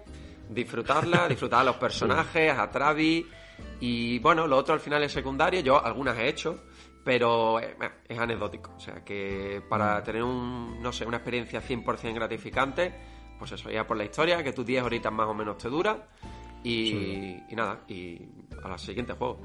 disfrutarla, 0.50 1.26
disfrutar 1.28 1.60
a 1.60 1.64
los 1.64 1.76
personajes, 1.76 2.52
a 2.52 2.70
Travis, 2.70 3.24
y 3.80 4.18
bueno, 4.18 4.46
lo 4.46 4.56
otro 4.58 4.74
al 4.74 4.80
final 4.80 5.02
es 5.04 5.12
secundario, 5.12 5.60
yo 5.60 5.82
algunas 5.82 6.18
he 6.18 6.28
hecho, 6.28 6.64
pero 7.02 7.58
eh, 7.60 7.74
es 8.06 8.18
anecdótico. 8.18 8.72
O 8.76 8.80
sea, 8.80 9.02
que 9.04 9.62
Mm. 9.64 9.68
para 9.70 10.02
tener 10.02 10.22
un, 10.22 10.82
no 10.82 10.92
sé, 10.92 11.06
una 11.06 11.16
experiencia 11.16 11.62
100% 11.62 12.14
gratificante, 12.14 12.94
pues 13.38 13.52
eso, 13.52 13.70
ya 13.70 13.86
por 13.86 13.96
la 13.96 14.04
historia, 14.04 14.42
que 14.42 14.52
tus 14.52 14.66
10 14.66 14.82
horitas 14.82 15.12
más 15.12 15.28
o 15.28 15.34
menos 15.34 15.56
te 15.56 15.68
dura, 15.70 16.08
y, 16.62 17.36
y 17.48 17.54
nada, 17.54 17.80
y 17.88 18.20
a 18.62 18.68
la 18.68 18.76
siguiente 18.78 19.12
juego. 19.14 19.40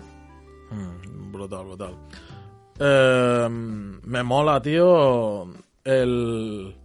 Mm, 0.71 1.31
brutal, 1.31 1.65
brutal. 1.65 1.95
Eh, 2.79 3.47
me 3.49 4.23
mola, 4.23 4.61
tío, 4.61 5.47
el... 5.83 6.75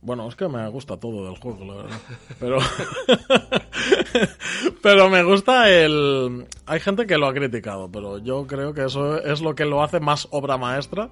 Bueno, 0.00 0.28
es 0.28 0.36
que 0.36 0.48
me 0.48 0.68
gusta 0.68 0.98
todo 0.98 1.26
del 1.26 1.38
juego, 1.38 1.64
la 1.64 1.82
verdad. 1.82 1.98
Pero... 2.40 2.58
pero 4.82 5.10
me 5.10 5.22
gusta 5.22 5.70
el... 5.70 6.46
Hay 6.66 6.80
gente 6.80 7.06
que 7.06 7.18
lo 7.18 7.26
ha 7.26 7.34
criticado, 7.34 7.90
pero 7.90 8.18
yo 8.18 8.46
creo 8.46 8.72
que 8.72 8.84
eso 8.84 9.22
es 9.22 9.40
lo 9.40 9.54
que 9.54 9.64
lo 9.64 9.82
hace 9.82 10.00
más 10.00 10.28
obra 10.30 10.56
maestra, 10.56 11.10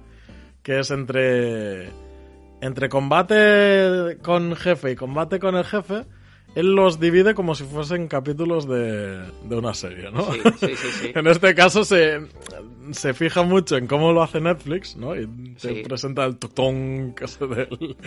que 0.63 0.79
es 0.79 0.91
entre... 0.91 1.91
Entre 2.61 2.89
combate 2.89 4.17
con 4.23 4.55
jefe 4.55 4.91
y 4.91 4.95
combate 4.95 5.39
con 5.39 5.55
el 5.55 5.65
jefe, 5.65 6.05
él 6.55 6.73
los 6.73 6.99
divide 6.99 7.33
como 7.35 7.53
si 7.53 7.63
fuesen 7.65 8.07
capítulos 8.07 8.67
de, 8.67 9.17
de 9.43 9.55
una 9.55 9.73
serie, 9.73 10.09
¿no? 10.11 10.31
Sí, 10.31 10.39
sí, 10.59 10.67
sí, 10.75 10.87
sí. 11.01 11.11
En 11.15 11.27
este 11.27 11.53
caso 11.53 11.83
se, 11.85 12.21
se 12.91 13.13
fija 13.13 13.43
mucho 13.43 13.77
en 13.77 13.87
cómo 13.87 14.11
lo 14.13 14.23
hace 14.23 14.39
Netflix, 14.41 14.95
¿no? 14.95 15.15
Y 15.15 15.27
te 15.61 15.75
Sí. 15.75 15.83
presenta 15.83 16.25
el 16.25 16.37
hace 16.37 17.45
del, 17.47 17.97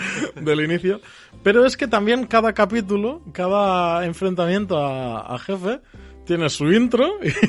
del 0.40 0.61
inicio. 0.64 1.00
Pero 1.42 1.64
es 1.66 1.76
que 1.76 1.87
también 1.87 2.26
cada 2.26 2.52
capítulo, 2.54 3.22
cada 3.32 4.04
enfrentamiento 4.06 4.78
a, 4.78 5.34
a 5.34 5.38
jefe, 5.38 5.80
tiene 6.24 6.48
su 6.50 6.70
intro 6.72 7.06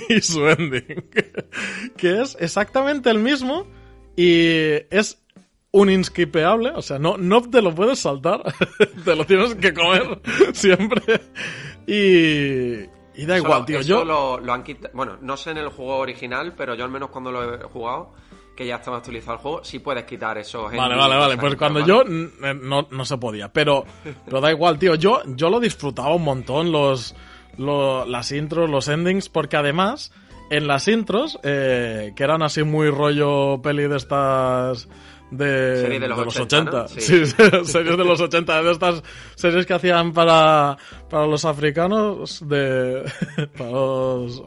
y, 0.10 0.22
su 0.22 0.48
ending. 0.48 1.04
Que 1.98 2.22
es 2.22 2.38
exactamente 2.40 3.10
el 3.10 3.20
mismo 3.20 3.68
y 4.16 4.82
es 4.90 5.22
un 5.72 5.90
inskipeable, 5.90 6.72
o 6.76 6.82
sea, 6.82 6.98
no, 7.00 7.18
no 7.18 7.42
te 7.42 7.62
lo 7.62 7.74
puedes 7.76 8.00
saltar, 8.00 8.42
te 9.06 9.16
lo 9.16 9.26
tienes 9.26 9.56
que 9.56 9.74
comer 9.74 10.20
siempre. 10.54 11.02
Y, 11.86 12.84
y 13.22 13.26
da 13.26 13.36
Eso- 13.38 13.46
igual, 13.46 13.66
tío. 13.66 13.82
Yo, 13.82 14.04
lo, 14.06 14.40
lo 14.40 14.54
han 14.54 14.64
quitado. 14.64 14.90
Bueno, 14.94 15.18
no 15.22 15.38
sé 15.38 15.52
en 15.52 15.58
el 15.58 15.70
juego 15.70 15.98
original, 15.98 16.54
pero 16.56 16.76
yo 16.76 16.84
al 16.86 16.92
menos 16.92 17.10
cuando 17.10 17.32
lo 17.32 17.56
he 17.56 17.64
jugado, 17.64 18.14
que 18.56 18.66
ya 18.66 18.76
estaba 18.76 18.98
actualizado 18.98 19.34
el 19.34 19.40
juego, 19.40 19.64
sí 19.64 19.80
puedes 19.80 20.04
quitar 20.06 20.38
esos. 20.38 20.64
Vale, 20.66 20.78
endings, 20.84 20.98
vale, 21.00 21.16
vale. 21.16 21.38
Pues 21.38 21.56
cuando 21.56 21.86
yo 21.86 22.04
no, 22.04 22.88
no 22.92 23.06
se 23.06 23.18
podía. 23.18 23.52
Pero, 23.52 23.86
pero 24.26 24.42
da 24.42 24.52
igual, 24.52 24.78
tío. 24.78 24.96
Yo, 24.96 25.22
yo 25.28 25.50
lo 25.50 25.60
disfrutaba 25.60 26.14
un 26.14 26.24
montón, 26.24 26.72
los, 26.72 27.16
lo- 27.58 28.06
las 28.06 28.32
intros, 28.32 28.70
los 28.70 28.88
endings, 28.88 29.30
porque 29.30 29.56
además, 29.58 30.12
en 30.50 30.68
las 30.68 30.88
intros, 30.88 31.40
eh, 31.44 32.12
que 32.16 32.24
eran 32.24 32.42
así 32.42 32.64
muy 32.64 32.90
rollo 32.90 33.62
peli 33.62 33.84
de 33.88 33.98
estas. 33.98 34.90
De, 35.32 35.82
Serie 35.82 36.00
de 36.00 36.08
los 36.08 36.20
80, 36.20 36.42
80. 36.42 36.72
¿no? 36.82 36.88
Sí, 36.88 37.02
Sí. 37.02 37.26
series 37.66 37.98
de 37.98 38.04
los 38.04 38.20
80, 38.20 38.64
de 38.64 38.72
estas 38.72 39.04
series 39.36 39.66
que 39.66 39.74
hacían 39.74 40.12
para, 40.12 40.78
para 41.10 41.28
los 41.28 41.46
africanos, 41.46 42.44
de, 42.48 43.04
para 43.58 43.70
los 43.70 44.44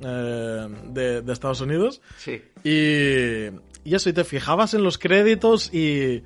eh, 0.00 0.68
de, 0.88 1.22
de 1.22 1.32
Estados 1.32 1.60
Unidos. 1.60 2.02
Sí. 2.16 2.42
Y, 2.64 3.46
y 3.84 3.94
eso, 3.94 4.08
y 4.08 4.12
te 4.12 4.24
fijabas 4.24 4.74
en 4.74 4.82
los 4.82 4.98
créditos 4.98 5.72
y, 5.72 6.24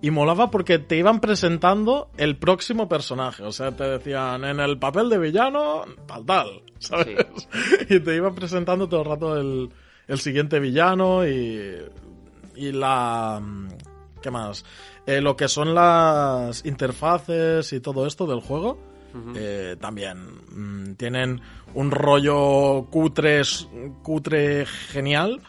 y 0.00 0.10
molaba 0.10 0.50
porque 0.50 0.78
te 0.78 0.96
iban 0.96 1.20
presentando 1.20 2.10
el 2.16 2.36
próximo 2.38 2.88
personaje. 2.88 3.42
O 3.42 3.52
sea, 3.52 3.72
te 3.72 3.84
decían 3.84 4.44
en 4.44 4.60
el 4.60 4.78
papel 4.78 5.08
de 5.10 5.18
villano, 5.18 5.84
tal, 6.06 6.24
tal, 6.24 6.62
¿sabes? 6.78 7.26
Y 7.88 8.00
te 8.00 8.16
iban 8.16 8.34
presentando 8.34 8.88
todo 8.88 9.02
el 9.02 9.06
rato 9.06 9.36
el, 9.36 9.70
el 10.06 10.18
siguiente 10.18 10.60
villano 10.60 11.26
y, 11.26 11.76
y 12.58 12.72
la... 12.72 13.40
¿Qué 14.20 14.30
más? 14.30 14.64
Eh, 15.06 15.20
lo 15.20 15.36
que 15.36 15.48
son 15.48 15.74
las 15.74 16.64
interfaces 16.66 17.72
y 17.72 17.80
todo 17.80 18.06
esto 18.06 18.26
del 18.26 18.40
juego. 18.40 18.78
eh, 19.36 19.76
también 19.80 20.18
mm, 20.50 20.94
tienen 20.96 21.40
un 21.74 21.90
rollo 21.90 22.86
cutre, 22.90 23.42
cutre 24.02 24.66
genial 24.66 25.40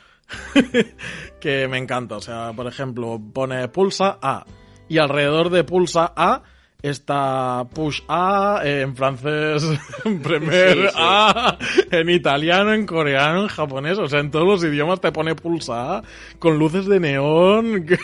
que 1.42 1.68
me 1.68 1.78
encanta. 1.78 2.18
O 2.18 2.22
sea, 2.22 2.54
por 2.56 2.68
ejemplo, 2.68 3.20
pone 3.34 3.68
pulsa 3.68 4.18
A 4.22 4.46
y 4.88 4.98
alrededor 4.98 5.50
de 5.50 5.64
pulsa 5.64 6.14
A 6.16 6.44
está 6.82 7.68
push 7.74 8.02
A 8.08 8.62
eh, 8.64 8.82
en 8.82 8.96
francés, 8.96 9.64
premier 10.24 10.78
Sí, 10.78 10.88
sí. 10.88 10.96
A, 10.98 11.58
en 11.92 12.10
italiano, 12.10 12.74
en 12.74 12.86
coreano, 12.86 13.42
en 13.42 13.48
japonés. 13.48 13.98
O 13.98 14.08
sea, 14.08 14.20
en 14.20 14.32
todos 14.32 14.48
los 14.48 14.64
idiomas 14.64 15.02
te 15.02 15.12
pone 15.12 15.36
pulsa 15.36 15.98
A 15.98 16.04
con 16.40 16.58
luces 16.58 16.86
de 16.86 17.00
neón. 17.00 17.86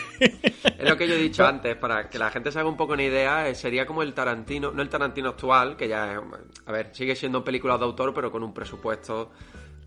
Es 0.78 0.90
lo 0.90 0.96
que 0.96 1.08
yo 1.08 1.14
he 1.14 1.18
dicho 1.18 1.44
antes, 1.44 1.74
para 1.76 2.08
que 2.08 2.18
la 2.18 2.30
gente 2.30 2.52
se 2.52 2.60
haga 2.60 2.68
un 2.68 2.76
poco 2.76 2.92
una 2.92 3.02
idea, 3.02 3.48
eh, 3.48 3.54
sería 3.54 3.86
como 3.86 4.02
el 4.02 4.12
Tarantino, 4.12 4.70
no 4.72 4.82
el 4.82 4.88
Tarantino 4.88 5.30
actual, 5.30 5.76
que 5.76 5.88
ya 5.88 6.12
es, 6.12 6.20
a 6.66 6.72
ver, 6.72 6.90
sigue 6.92 7.16
siendo 7.16 7.42
películas 7.42 7.78
de 7.80 7.86
autor, 7.86 8.12
pero 8.14 8.30
con 8.30 8.42
un 8.42 8.52
presupuesto 8.52 9.32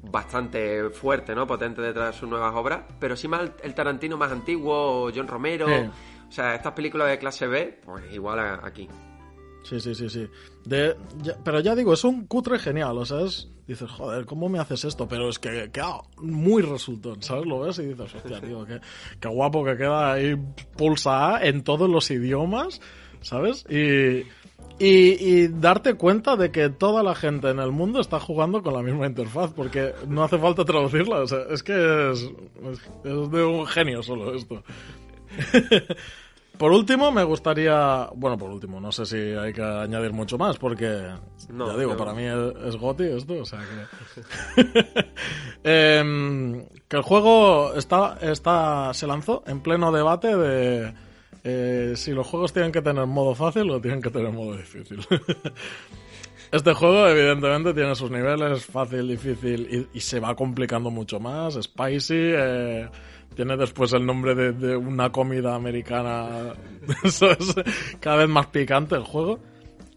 bastante 0.01 0.89
fuerte, 0.89 1.35
¿no? 1.35 1.45
Potente 1.45 1.81
detrás 1.81 2.13
de 2.13 2.19
sus 2.19 2.27
nuevas 2.27 2.53
obras, 2.55 2.81
pero 2.99 3.15
sí 3.15 3.27
más 3.27 3.41
el, 3.41 3.51
el 3.63 3.73
Tarantino 3.75 4.17
más 4.17 4.31
antiguo, 4.31 5.09
John 5.15 5.27
Romero, 5.27 5.67
Sí. 5.67 5.89
O 6.29 6.31
sea, 6.31 6.55
estas 6.55 6.73
películas 6.73 7.09
de 7.09 7.17
clase 7.17 7.47
B, 7.47 7.79
pues 7.83 8.03
igual 8.13 8.39
a- 8.39 8.61
aquí. 8.65 8.87
Sí, 9.63 9.79
sí, 9.81 9.93
sí, 9.93 10.09
sí. 10.09 10.27
De, 10.65 10.95
ya- 11.21 11.37
pero 11.43 11.59
ya 11.59 11.75
digo, 11.75 11.93
es 11.93 12.03
un 12.05 12.25
cutre 12.27 12.59
genial, 12.59 12.97
o 12.97 13.05
sea, 13.05 13.21
es... 13.21 13.49
Dices, 13.67 13.91
joder, 13.91 14.25
¿cómo 14.25 14.49
me 14.49 14.57
haces 14.57 14.83
esto? 14.83 15.07
Pero 15.07 15.29
es 15.29 15.37
que 15.37 15.69
queda 15.71 16.01
muy 16.17 16.63
resultón, 16.63 17.21
¿sabes? 17.21 17.45
Lo 17.45 17.59
ves 17.59 17.77
y 17.77 17.85
dices, 17.85 18.15
hostia, 18.15 18.41
tío, 18.47 18.65
qué, 18.65 18.79
qué 19.19 19.27
guapo 19.27 19.63
que 19.63 19.77
queda 19.77 20.13
ahí 20.13 20.35
pulsa 20.75 21.35
A 21.35 21.45
en 21.45 21.63
todos 21.63 21.87
los 21.89 22.09
idiomas. 22.09 22.81
¿sabes? 23.21 23.65
Y, 23.69 24.23
y, 24.79 25.47
darte 25.49 25.95
cuenta 25.95 26.37
de 26.37 26.51
que 26.51 26.69
toda 26.69 27.03
la 27.03 27.13
gente 27.13 27.49
en 27.49 27.59
el 27.59 27.71
mundo 27.71 27.99
está 27.99 28.17
jugando 28.19 28.63
con 28.63 28.73
la 28.73 28.81
misma 28.81 29.07
interfaz, 29.07 29.51
porque 29.51 29.93
no 30.07 30.23
hace 30.23 30.37
falta 30.39 30.63
traducirla. 30.63 31.19
O 31.19 31.27
sea, 31.27 31.39
es 31.49 31.61
que 31.61 32.11
es, 32.11 32.21
es 33.03 33.31
de 33.31 33.43
un 33.43 33.67
genio 33.67 34.01
solo 34.01 34.33
esto. 34.33 34.63
Por 36.59 36.73
último, 36.73 37.09
me 37.09 37.23
gustaría. 37.23 38.09
Bueno, 38.15 38.37
por 38.37 38.49
último, 38.49 38.81
no 38.81 38.91
sé 38.91 39.05
si 39.05 39.15
hay 39.15 39.53
que 39.53 39.61
añadir 39.63 40.11
mucho 40.11 40.37
más, 40.37 40.57
porque. 40.57 41.07
ya 41.47 41.77
digo, 41.77 41.95
para 41.95 42.13
mí 42.13 42.23
es, 42.25 42.75
Goti 42.75 43.05
esto, 43.05 43.35
o 43.35 43.45
sea 43.45 43.61
que. 43.61 45.05
Em, 45.63 46.65
que 46.89 46.97
el 46.97 47.01
juego 47.01 47.73
está, 47.75 48.17
está, 48.21 48.93
se 48.93 49.07
lanzó 49.07 49.41
en 49.47 49.61
pleno 49.61 49.89
debate 49.93 50.35
de. 50.35 50.93
Eh, 51.45 51.93
si 51.95 52.11
los 52.11 52.27
juegos 52.27 52.51
tienen 52.51 52.73
que 52.73 52.81
tener 52.81 53.05
modo 53.05 53.35
fácil 53.35 53.71
o 53.71 53.79
tienen 53.79 54.01
que 54.01 54.09
tener 54.09 54.33
modo 54.33 54.57
difícil. 54.57 54.99
Este 56.51 56.73
juego, 56.73 57.07
evidentemente, 57.07 57.75
tiene 57.75 57.93
sus 57.93 58.09
niveles, 58.09 58.65
fácil, 58.65 59.07
difícil, 59.07 59.87
y, 59.93 59.99
se 59.99 60.19
va 60.19 60.35
complicando 60.35 60.89
mucho 60.89 61.19
más. 61.19 61.53
Spicy, 61.53 62.15
eh, 62.15 62.89
tiene 63.35 63.57
después 63.57 63.93
el 63.93 64.05
nombre 64.05 64.35
de, 64.35 64.75
una 64.75 65.11
comida 65.11 65.55
americana. 65.55 66.53
Eso 67.03 67.31
es 67.31 67.55
cada 67.99 68.17
vez 68.17 68.29
más 68.29 68.47
picante 68.47 68.95
el 68.95 69.03
juego. 69.03 69.39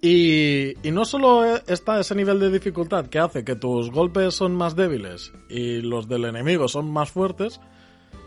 Y, 0.04 0.74
no 0.84 1.04
solo 1.04 1.44
está 1.68 2.00
ese 2.00 2.16
nivel 2.16 2.40
de 2.40 2.50
dificultad 2.50 3.06
que 3.06 3.20
hace 3.20 3.44
que 3.44 3.54
tus 3.54 3.90
golpes 3.92 4.34
son 4.34 4.54
más 4.54 4.74
débiles 4.74 5.32
y 5.48 5.80
los 5.80 6.08
del 6.08 6.24
enemigo 6.24 6.66
son 6.66 6.90
más 6.90 7.12
fuertes, 7.12 7.60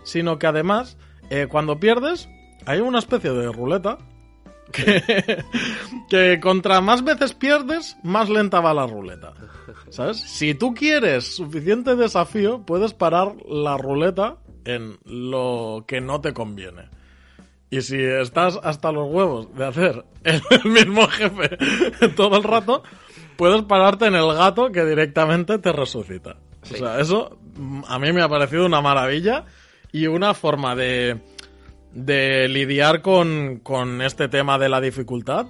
sino 0.04 0.40
que 0.40 0.48
además, 0.48 0.98
eh, 1.30 1.48
cuando 1.50 1.78
pierdes, 1.78 2.30
hay 2.66 2.80
una 2.80 3.00
especie 3.00 3.32
de 3.32 3.52
ruleta 3.52 3.98
que, 4.72 5.44
que 6.10 6.40
contra 6.40 6.80
más 6.80 7.04
veces 7.04 7.34
pierdes, 7.34 7.98
más 8.04 8.30
lenta 8.30 8.62
va 8.62 8.74
la 8.74 8.88
ruleta. 8.88 9.34
¿Sabes? 9.90 10.18
Si 10.18 10.56
tú 10.56 10.74
quieres 10.74 11.36
suficiente 11.36 11.98
desafío, 11.98 12.66
puedes 12.66 12.94
parar 12.94 13.36
la 13.48 13.78
ruleta 13.78 14.38
en 14.66 14.98
lo 15.06 15.86
que 15.88 16.02
no 16.02 16.22
te 16.22 16.34
conviene. 16.34 16.90
Y 17.70 17.82
si 17.82 18.02
estás 18.02 18.60
hasta 18.64 18.92
los 18.92 19.08
huevos 19.12 19.54
de 19.56 19.66
hacer 19.66 20.06
el 20.24 20.72
mismo 20.72 21.08
jefe 21.08 21.58
todo 22.16 22.38
el 22.38 22.44
rato, 22.44 22.84
puedes 23.38 23.64
pararte 23.64 24.06
en 24.06 24.16
el 24.16 24.34
gato 24.34 24.72
que 24.72 24.86
directamente 24.86 25.58
te 25.60 25.72
resucita. 25.72 26.38
O 26.72 26.76
sea, 26.76 27.00
eso 27.00 27.38
mm, 27.56 27.84
a 27.88 28.00
mí 28.00 28.12
me 28.12 28.22
ha 28.22 28.30
parecido 28.30 28.66
una 28.66 28.82
maravilla 28.82 29.46
y 29.92 30.08
una 30.08 30.34
forma 30.34 30.76
de, 30.76 31.20
de 31.94 32.48
lidiar 32.48 33.02
con, 33.02 33.60
con 33.60 34.02
este 34.02 34.28
tema 34.28 34.58
de 34.58 34.70
la 34.70 34.82
dificultad 34.82 35.48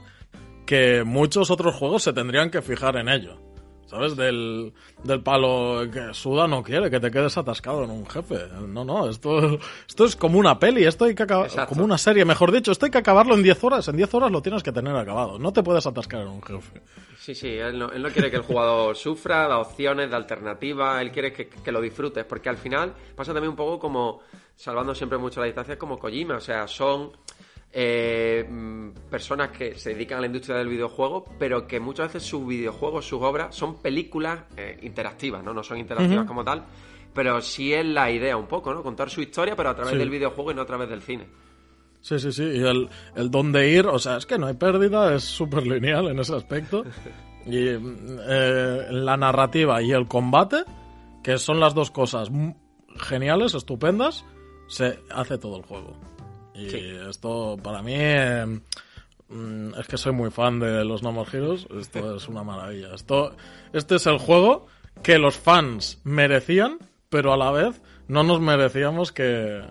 que 0.65 1.04
muchos 1.04 1.51
otros 1.51 1.75
juegos 1.75 2.04
se 2.04 2.13
tendrían 2.13 2.49
que 2.49 2.62
fijar 2.62 2.97
en 2.97 3.10
ello. 3.10 3.39
¿Sabes? 3.85 4.15
Del, 4.15 4.73
del 5.03 5.21
palo 5.21 5.83
que 5.91 6.13
Suda 6.13 6.47
no 6.47 6.63
quiere 6.63 6.89
que 6.89 6.99
te 6.99 7.11
quedes 7.11 7.37
atascado 7.37 7.83
en 7.83 7.91
un 7.91 8.05
jefe. 8.07 8.47
No, 8.67 8.83
no, 8.83 9.07
esto, 9.09 9.59
esto 9.87 10.05
es 10.05 10.15
como 10.15 10.39
una 10.39 10.57
peli, 10.57 10.85
esto 10.85 11.05
hay 11.05 11.13
que 11.13 11.23
acabar, 11.23 11.49
como 11.67 11.83
una 11.83 11.97
serie, 11.97 12.25
mejor 12.25 12.51
dicho, 12.51 12.71
esto 12.71 12.85
hay 12.85 12.91
que 12.91 12.97
acabarlo 12.97 13.35
en 13.35 13.43
10 13.43 13.63
horas. 13.63 13.87
En 13.87 13.97
10 13.97 14.13
horas 14.15 14.31
lo 14.31 14.41
tienes 14.41 14.63
que 14.63 14.71
tener 14.71 14.95
acabado. 14.95 15.37
No 15.37 15.53
te 15.53 15.61
puedes 15.61 15.85
atascar 15.85 16.21
en 16.21 16.27
un 16.27 16.41
jefe. 16.41 16.81
Sí, 17.19 17.33
sí, 17.33 17.49
él 17.49 17.79
no, 17.79 17.91
él 17.91 18.01
no 18.01 18.09
quiere 18.09 18.29
que 18.29 18.37
el 18.37 18.43
jugador 18.43 18.95
sufra, 18.95 19.47
da 19.47 19.59
opciones, 19.59 20.09
da 20.09 20.17
alternativas, 20.17 21.01
él 21.01 21.11
quiere 21.11 21.33
que, 21.33 21.47
que, 21.47 21.71
lo 21.71 21.81
disfrutes, 21.81 22.23
porque 22.25 22.49
al 22.49 22.57
final 22.57 22.93
pasa 23.15 23.33
también 23.33 23.49
un 23.49 23.55
poco 23.55 23.79
como, 23.79 24.21
salvando 24.55 24.93
siempre 24.93 25.17
mucho 25.17 25.39
la 25.39 25.47
distancia, 25.47 25.77
como 25.77 25.97
Kojima, 25.97 26.35
o 26.35 26.39
sea, 26.39 26.67
son 26.67 27.11
eh, 27.77 28.47
mm, 28.49 29.09
personas 29.09 29.49
que 29.49 29.75
se 29.75 29.89
dedican 29.89 30.19
a 30.19 30.21
la 30.21 30.27
industria 30.27 30.55
del 30.55 30.69
videojuego, 30.69 31.25
pero 31.38 31.67
que 31.67 31.81
muchas 31.81 32.07
veces 32.07 32.23
sus 32.23 32.47
videojuegos, 32.47 33.05
sus 33.05 33.21
obras, 33.21 33.53
son 33.53 33.81
películas 33.81 34.45
eh, 34.55 34.79
interactivas, 34.83 35.43
¿no? 35.43 35.53
No 35.53 35.61
son 35.61 35.77
interactivas 35.77 36.25
como 36.25 36.45
tal, 36.45 36.63
pero 37.13 37.41
sí 37.41 37.73
es 37.73 37.85
la 37.85 38.09
idea 38.09 38.38
un 38.38 38.47
poco, 38.47 38.73
¿no? 38.73 38.81
Contar 38.81 39.09
su 39.09 39.21
historia, 39.21 39.57
pero 39.57 39.71
a 39.71 39.75
través 39.75 39.97
del 39.97 40.09
videojuego 40.09 40.51
y 40.51 40.55
no 40.55 40.61
a 40.61 40.65
través 40.65 40.88
del 40.88 41.01
cine. 41.01 41.27
Sí, 41.99 42.17
sí, 42.17 42.31
sí. 42.31 42.43
Y 42.43 42.61
el, 42.65 42.88
el 43.13 43.29
dónde 43.29 43.69
ir, 43.69 43.88
o 43.88 43.99
sea, 43.99 44.15
es 44.15 44.25
que 44.25 44.38
no 44.38 44.47
hay 44.47 44.53
pérdida, 44.53 45.13
es 45.13 45.25
súper 45.25 45.67
lineal 45.67 46.07
en 46.07 46.19
ese 46.19 46.33
aspecto. 46.33 46.85
Y 47.47 47.67
eh, 47.67 48.88
la 48.89 49.17
narrativa 49.17 49.79
y 49.79 49.91
el 49.91 50.07
combate, 50.07 50.63
que 51.23 51.38
son 51.38 51.59
las 51.59 51.75
dos 51.75 51.91
cosas 51.91 52.31
geniales, 52.95 53.53
estupendas, 53.53 54.25
se 54.67 54.99
hace 55.11 55.38
todo 55.38 55.57
el 55.57 55.61
juego. 55.61 55.95
Y 56.55 56.67
esto 57.09 57.57
para 57.61 57.81
mí 57.81 57.97
mm, 59.29 59.75
es 59.77 59.87
que 59.87 59.97
soy 59.97 60.13
muy 60.13 60.31
fan 60.31 60.59
de 60.59 60.85
los 60.85 61.03
No 61.03 61.11
More 61.11 61.29
Heroes. 61.31 61.67
Esto 61.79 62.15
es 62.17 62.27
una 62.27 62.43
maravilla. 62.43 62.93
Esto, 62.95 63.35
este 63.73 63.95
es 63.95 64.05
el 64.07 64.17
juego 64.17 64.67
que 65.03 65.17
los 65.17 65.37
fans 65.37 65.99
merecían, 66.03 66.79
pero 67.09 67.33
a 67.33 67.37
la 67.37 67.51
vez 67.51 67.81
no 68.07 68.23
nos 68.23 68.39
merecíamos 68.39 69.11
que, 69.11 69.61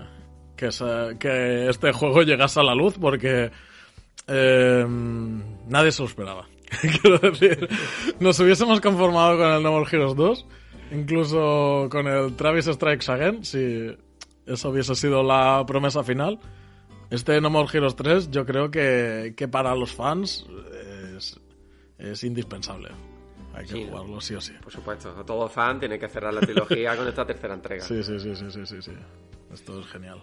que, 0.57 0.69
que 1.19 1.69
este 1.69 1.93
juego 1.93 2.23
llegase 2.23 2.61
a 2.61 2.65
la 2.65 2.75
luz 2.75 2.97
porque 3.01 3.51
eh, 4.27 4.87
nadie 5.69 5.93
se 5.93 6.03
lo 6.03 6.09
esperaba. 6.09 6.47
Quiero 7.03 7.19
decir, 7.19 7.69
nos 8.21 8.39
hubiésemos 8.41 8.81
conformado 8.81 9.39
con 9.39 9.53
el 9.53 9.63
No 9.63 9.73
More 9.73 9.89
Heroes 9.91 10.17
2, 10.17 10.47
incluso 10.93 11.89
con 11.91 12.07
el 12.07 12.35
Travis 12.35 12.67
Strikes 12.67 13.11
Again, 13.11 13.45
si 13.45 13.97
eso 14.47 14.71
hubiese 14.71 14.95
sido 14.95 15.23
la 15.23 15.65
promesa 15.67 16.03
final. 16.03 16.39
Este 17.15 17.41
No 17.41 17.49
More 17.49 17.69
Heroes 17.73 17.95
3 17.95 18.31
yo 18.31 18.45
creo 18.45 18.71
que, 18.71 19.35
que 19.37 19.47
para 19.47 19.75
los 19.75 19.93
fans 19.93 20.47
es, 21.17 21.41
es 21.97 22.25
indispensable. 22.25 22.89
Hay 23.55 23.67
que 23.67 23.87
jugarlo 23.87 24.21
sí 24.21 24.35
o 24.35 24.41
sí. 24.41 24.53
Por 24.61 24.73
supuesto, 24.73 25.11
todo 25.25 25.49
fan 25.49 25.79
tiene 25.79 25.97
que 25.97 26.09
cerrar 26.09 26.35
la 26.35 26.41
trilogía 26.41 26.97
con 26.97 27.07
esta 27.07 27.25
tercera 27.25 27.55
entrega. 27.55 27.85
Sí, 27.85 28.03
sí, 28.03 28.19
sí, 28.19 28.35
sí, 28.35 28.51
sí, 28.51 28.67
sí, 28.67 28.83
sí. 28.83 28.93
Esto 29.53 29.79
es 29.79 29.87
genial. 29.87 30.21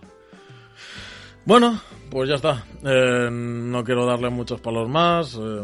Bueno, 1.46 1.80
pues 2.10 2.28
ya 2.28 2.36
está. 2.36 2.66
Eh, 2.84 3.30
no 3.32 3.84
quiero 3.86 4.06
darle 4.06 4.30
muchos 4.30 4.60
palos 4.60 4.90
más. 4.90 5.36
Eh, 5.40 5.64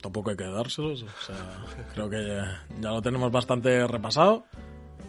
tampoco 0.00 0.30
hay 0.30 0.36
que 0.36 0.44
dárselos. 0.44 1.02
O 1.02 1.24
sea, 1.26 1.64
creo 1.94 2.08
que 2.08 2.24
ya, 2.24 2.64
ya, 2.80 2.90
lo 2.90 3.02
tenemos 3.02 3.32
bastante 3.32 3.84
repasado. 3.88 4.44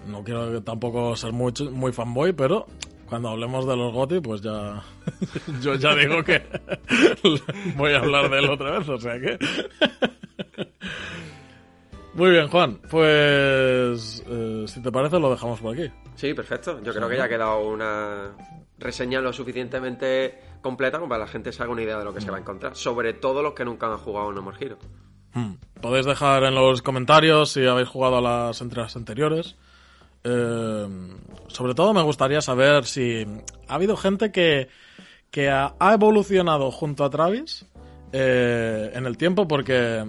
No 0.07 0.23
quiero 0.23 0.63
tampoco 0.63 1.15
ser 1.15 1.31
muy, 1.31 1.53
muy 1.71 1.91
fanboy, 1.91 2.33
pero 2.33 2.65
cuando 3.09 3.29
hablemos 3.29 3.67
de 3.67 3.75
los 3.75 3.91
GOTI, 3.91 4.19
pues 4.21 4.41
ya. 4.41 4.83
Yo 5.61 5.75
ya 5.75 5.95
digo 5.95 6.23
que 6.23 6.41
voy 7.75 7.93
a 7.93 7.99
hablar 7.99 8.29
de 8.29 8.39
él 8.39 8.49
otra 8.49 8.77
vez, 8.77 8.87
o 8.87 8.97
sea 8.99 9.19
que. 9.19 9.37
Muy 12.13 12.31
bien, 12.31 12.47
Juan. 12.47 12.79
Pues. 12.89 14.23
Eh, 14.27 14.65
si 14.67 14.81
te 14.81 14.91
parece, 14.91 15.19
lo 15.19 15.31
dejamos 15.31 15.59
por 15.59 15.73
aquí. 15.73 15.91
Sí, 16.15 16.33
perfecto. 16.33 16.81
Yo 16.83 16.93
creo 16.93 17.09
que 17.09 17.17
ya 17.17 17.23
ha 17.23 17.29
quedado 17.29 17.61
una 17.67 18.35
reseña 18.77 19.21
lo 19.21 19.33
suficientemente 19.33 20.39
completa 20.61 20.99
como 20.99 21.09
para 21.09 21.23
que 21.23 21.27
la 21.27 21.31
gente 21.31 21.51
se 21.51 21.63
haga 21.63 21.71
una 21.71 21.81
idea 21.81 21.97
de 21.97 22.05
lo 22.05 22.13
que 22.13 22.21
se 22.21 22.29
va 22.29 22.37
a 22.37 22.41
encontrar. 22.41 22.75
Sobre 22.75 23.13
todo 23.13 23.41
los 23.41 23.53
que 23.53 23.65
nunca 23.65 23.87
han 23.87 23.97
jugado 23.97 24.31
No 24.31 24.41
More 24.41 24.57
Hero. 24.59 24.77
Hmm. 25.33 25.53
Podéis 25.81 26.05
dejar 26.05 26.43
en 26.43 26.55
los 26.55 26.81
comentarios 26.81 27.51
si 27.51 27.65
habéis 27.65 27.87
jugado 27.87 28.17
a 28.17 28.21
las 28.21 28.61
entregas 28.61 28.95
anteriores. 28.95 29.55
Eh, 30.23 30.87
sobre 31.47 31.73
todo 31.73 31.93
me 31.93 32.01
gustaría 32.01 32.41
saber 32.41 32.85
si 32.85 33.25
ha 33.67 33.75
habido 33.75 33.97
gente 33.97 34.31
que, 34.31 34.69
que 35.31 35.49
ha, 35.49 35.75
evolucionado 35.93 36.71
junto 36.71 37.03
a 37.03 37.09
Travis 37.09 37.65
eh, 38.11 38.91
en 38.93 39.05
el 39.05 39.17
tiempo 39.17 39.47
porque 39.47 40.03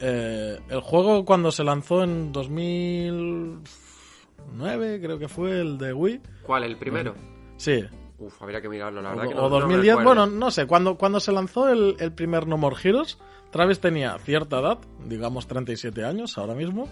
eh, 0.00 0.60
el 0.68 0.80
juego 0.80 1.24
cuando 1.24 1.50
se 1.50 1.64
lanzó 1.64 2.04
en 2.04 2.30
2009 2.32 5.00
creo 5.02 5.18
que 5.18 5.28
fue 5.28 5.60
el 5.60 5.78
de 5.78 5.92
Wii. 5.92 6.20
¿Cuál? 6.42 6.64
¿El 6.64 6.76
primero? 6.76 7.14
Sí. 7.56 7.84
Uf, 8.18 8.42
habría 8.42 8.60
que 8.60 8.68
mirarlo, 8.68 9.00
la 9.02 9.14
verdad. 9.14 9.38
O, 9.38 9.48
2010, 9.48 10.02
bueno, 10.02 10.26
no 10.26 10.50
sé, 10.50 10.66
cuando, 10.66 10.96
cuando 10.96 11.20
se 11.20 11.32
lanzó 11.32 11.68
el, 11.68 11.96
el 11.98 12.12
primer 12.12 12.46
No 12.46 12.56
More 12.56 12.76
Heroes, 12.82 13.18
Travis 13.50 13.80
tenía 13.80 14.16
cierta 14.18 14.60
edad, 14.60 14.78
digamos 15.04 15.46
37 15.46 16.04
años 16.04 16.38
ahora 16.38 16.54
mismo, 16.54 16.88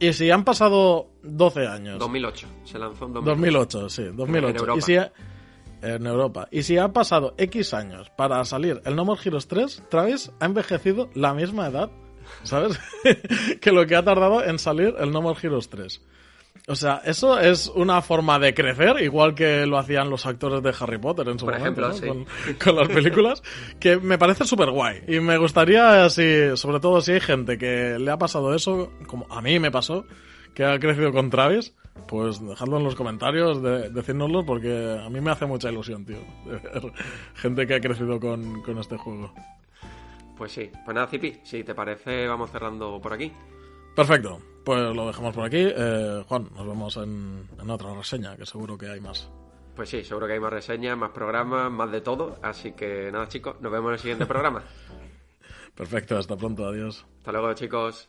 y 0.00 0.12
si 0.12 0.30
han 0.30 0.44
pasado 0.44 1.10
12 1.22 1.66
años. 1.66 1.98
2008, 1.98 2.46
se 2.64 2.78
lanzó 2.78 3.06
en 3.06 3.12
2008. 3.14 3.78
2008, 3.78 3.88
sí, 3.88 4.04
2008. 4.14 4.48
En 4.48 4.56
Europa. 4.56 4.78
Y 4.78 4.82
si 4.82 4.96
en 5.80 6.06
Europa. 6.06 6.48
Y 6.50 6.62
si 6.62 6.78
han 6.78 6.92
pasado 6.92 7.34
X 7.36 7.74
años 7.74 8.10
para 8.16 8.44
salir 8.44 8.80
el 8.84 8.96
No 8.96 9.04
More 9.04 9.20
Heroes 9.24 9.48
3, 9.48 9.84
Travis 9.88 10.30
ha 10.40 10.46
envejecido 10.46 11.08
la 11.14 11.34
misma 11.34 11.68
edad, 11.68 11.90
¿sabes? 12.42 12.78
que 13.60 13.72
lo 13.72 13.86
que 13.86 13.96
ha 13.96 14.04
tardado 14.04 14.44
en 14.44 14.58
salir 14.58 14.94
el 14.98 15.10
No 15.10 15.22
More 15.22 15.38
Heroes 15.40 15.68
3. 15.68 16.02
O 16.68 16.74
sea, 16.74 17.00
eso 17.02 17.38
es 17.38 17.68
una 17.74 18.02
forma 18.02 18.38
de 18.38 18.52
crecer, 18.52 19.00
igual 19.02 19.34
que 19.34 19.64
lo 19.64 19.78
hacían 19.78 20.10
los 20.10 20.26
actores 20.26 20.62
de 20.62 20.74
Harry 20.78 20.98
Potter 20.98 21.26
en 21.28 21.38
su 21.38 21.46
momento, 21.46 21.90
con, 22.62 22.76
las 22.76 22.88
películas, 22.88 23.42
que 23.80 23.96
me 23.96 24.18
parece 24.18 24.44
súper 24.44 24.70
guay. 24.70 25.02
Y 25.08 25.18
me 25.20 25.38
gustaría, 25.38 26.10
si, 26.10 26.54
sobre 26.58 26.78
todo 26.78 27.00
si 27.00 27.12
hay 27.12 27.20
gente 27.20 27.56
que 27.56 27.98
le 27.98 28.10
ha 28.10 28.18
pasado 28.18 28.54
eso, 28.54 28.92
como 29.06 29.26
a 29.30 29.40
mí 29.40 29.58
me 29.58 29.70
pasó, 29.70 30.04
que 30.52 30.62
ha 30.66 30.78
crecido 30.78 31.10
con 31.10 31.30
Travis, 31.30 31.74
pues 32.06 32.46
dejadlo 32.46 32.76
en 32.76 32.84
los 32.84 32.94
comentarios, 32.94 33.62
de, 33.62 33.88
decírnoslo, 33.88 34.44
porque 34.44 35.00
a 35.02 35.08
mí 35.08 35.22
me 35.22 35.30
hace 35.30 35.46
mucha 35.46 35.70
ilusión, 35.70 36.04
tío, 36.04 36.18
de 36.44 36.52
ver 36.52 36.92
gente 37.34 37.66
que 37.66 37.76
ha 37.76 37.80
crecido 37.80 38.20
con, 38.20 38.60
con 38.60 38.76
este 38.76 38.98
juego. 38.98 39.32
Pues 40.36 40.52
sí, 40.52 40.70
pues 40.84 40.94
nada, 40.94 41.06
Zipi, 41.06 41.40
si 41.44 41.64
te 41.64 41.74
parece, 41.74 42.26
vamos 42.26 42.50
cerrando 42.50 43.00
por 43.00 43.14
aquí. 43.14 43.32
Perfecto, 43.98 44.40
pues 44.64 44.94
lo 44.94 45.08
dejamos 45.08 45.34
por 45.34 45.44
aquí. 45.44 45.56
Eh, 45.58 46.22
Juan, 46.28 46.48
nos 46.54 46.64
vemos 46.64 46.96
en, 46.98 47.48
en 47.60 47.68
otra 47.68 47.92
reseña, 47.92 48.36
que 48.36 48.46
seguro 48.46 48.78
que 48.78 48.88
hay 48.88 49.00
más. 49.00 49.28
Pues 49.74 49.88
sí, 49.88 50.04
seguro 50.04 50.28
que 50.28 50.34
hay 50.34 50.38
más 50.38 50.52
reseñas, 50.52 50.96
más 50.96 51.10
programas, 51.10 51.68
más 51.68 51.90
de 51.90 52.00
todo. 52.00 52.38
Así 52.40 52.74
que 52.74 53.10
nada, 53.10 53.26
chicos, 53.26 53.60
nos 53.60 53.72
vemos 53.72 53.88
en 53.88 53.94
el 53.94 53.98
siguiente 53.98 54.26
programa. 54.26 54.62
Perfecto, 55.74 56.16
hasta 56.16 56.36
pronto, 56.36 56.64
adiós. 56.64 57.04
Hasta 57.18 57.32
luego, 57.32 57.52
chicos. 57.54 58.08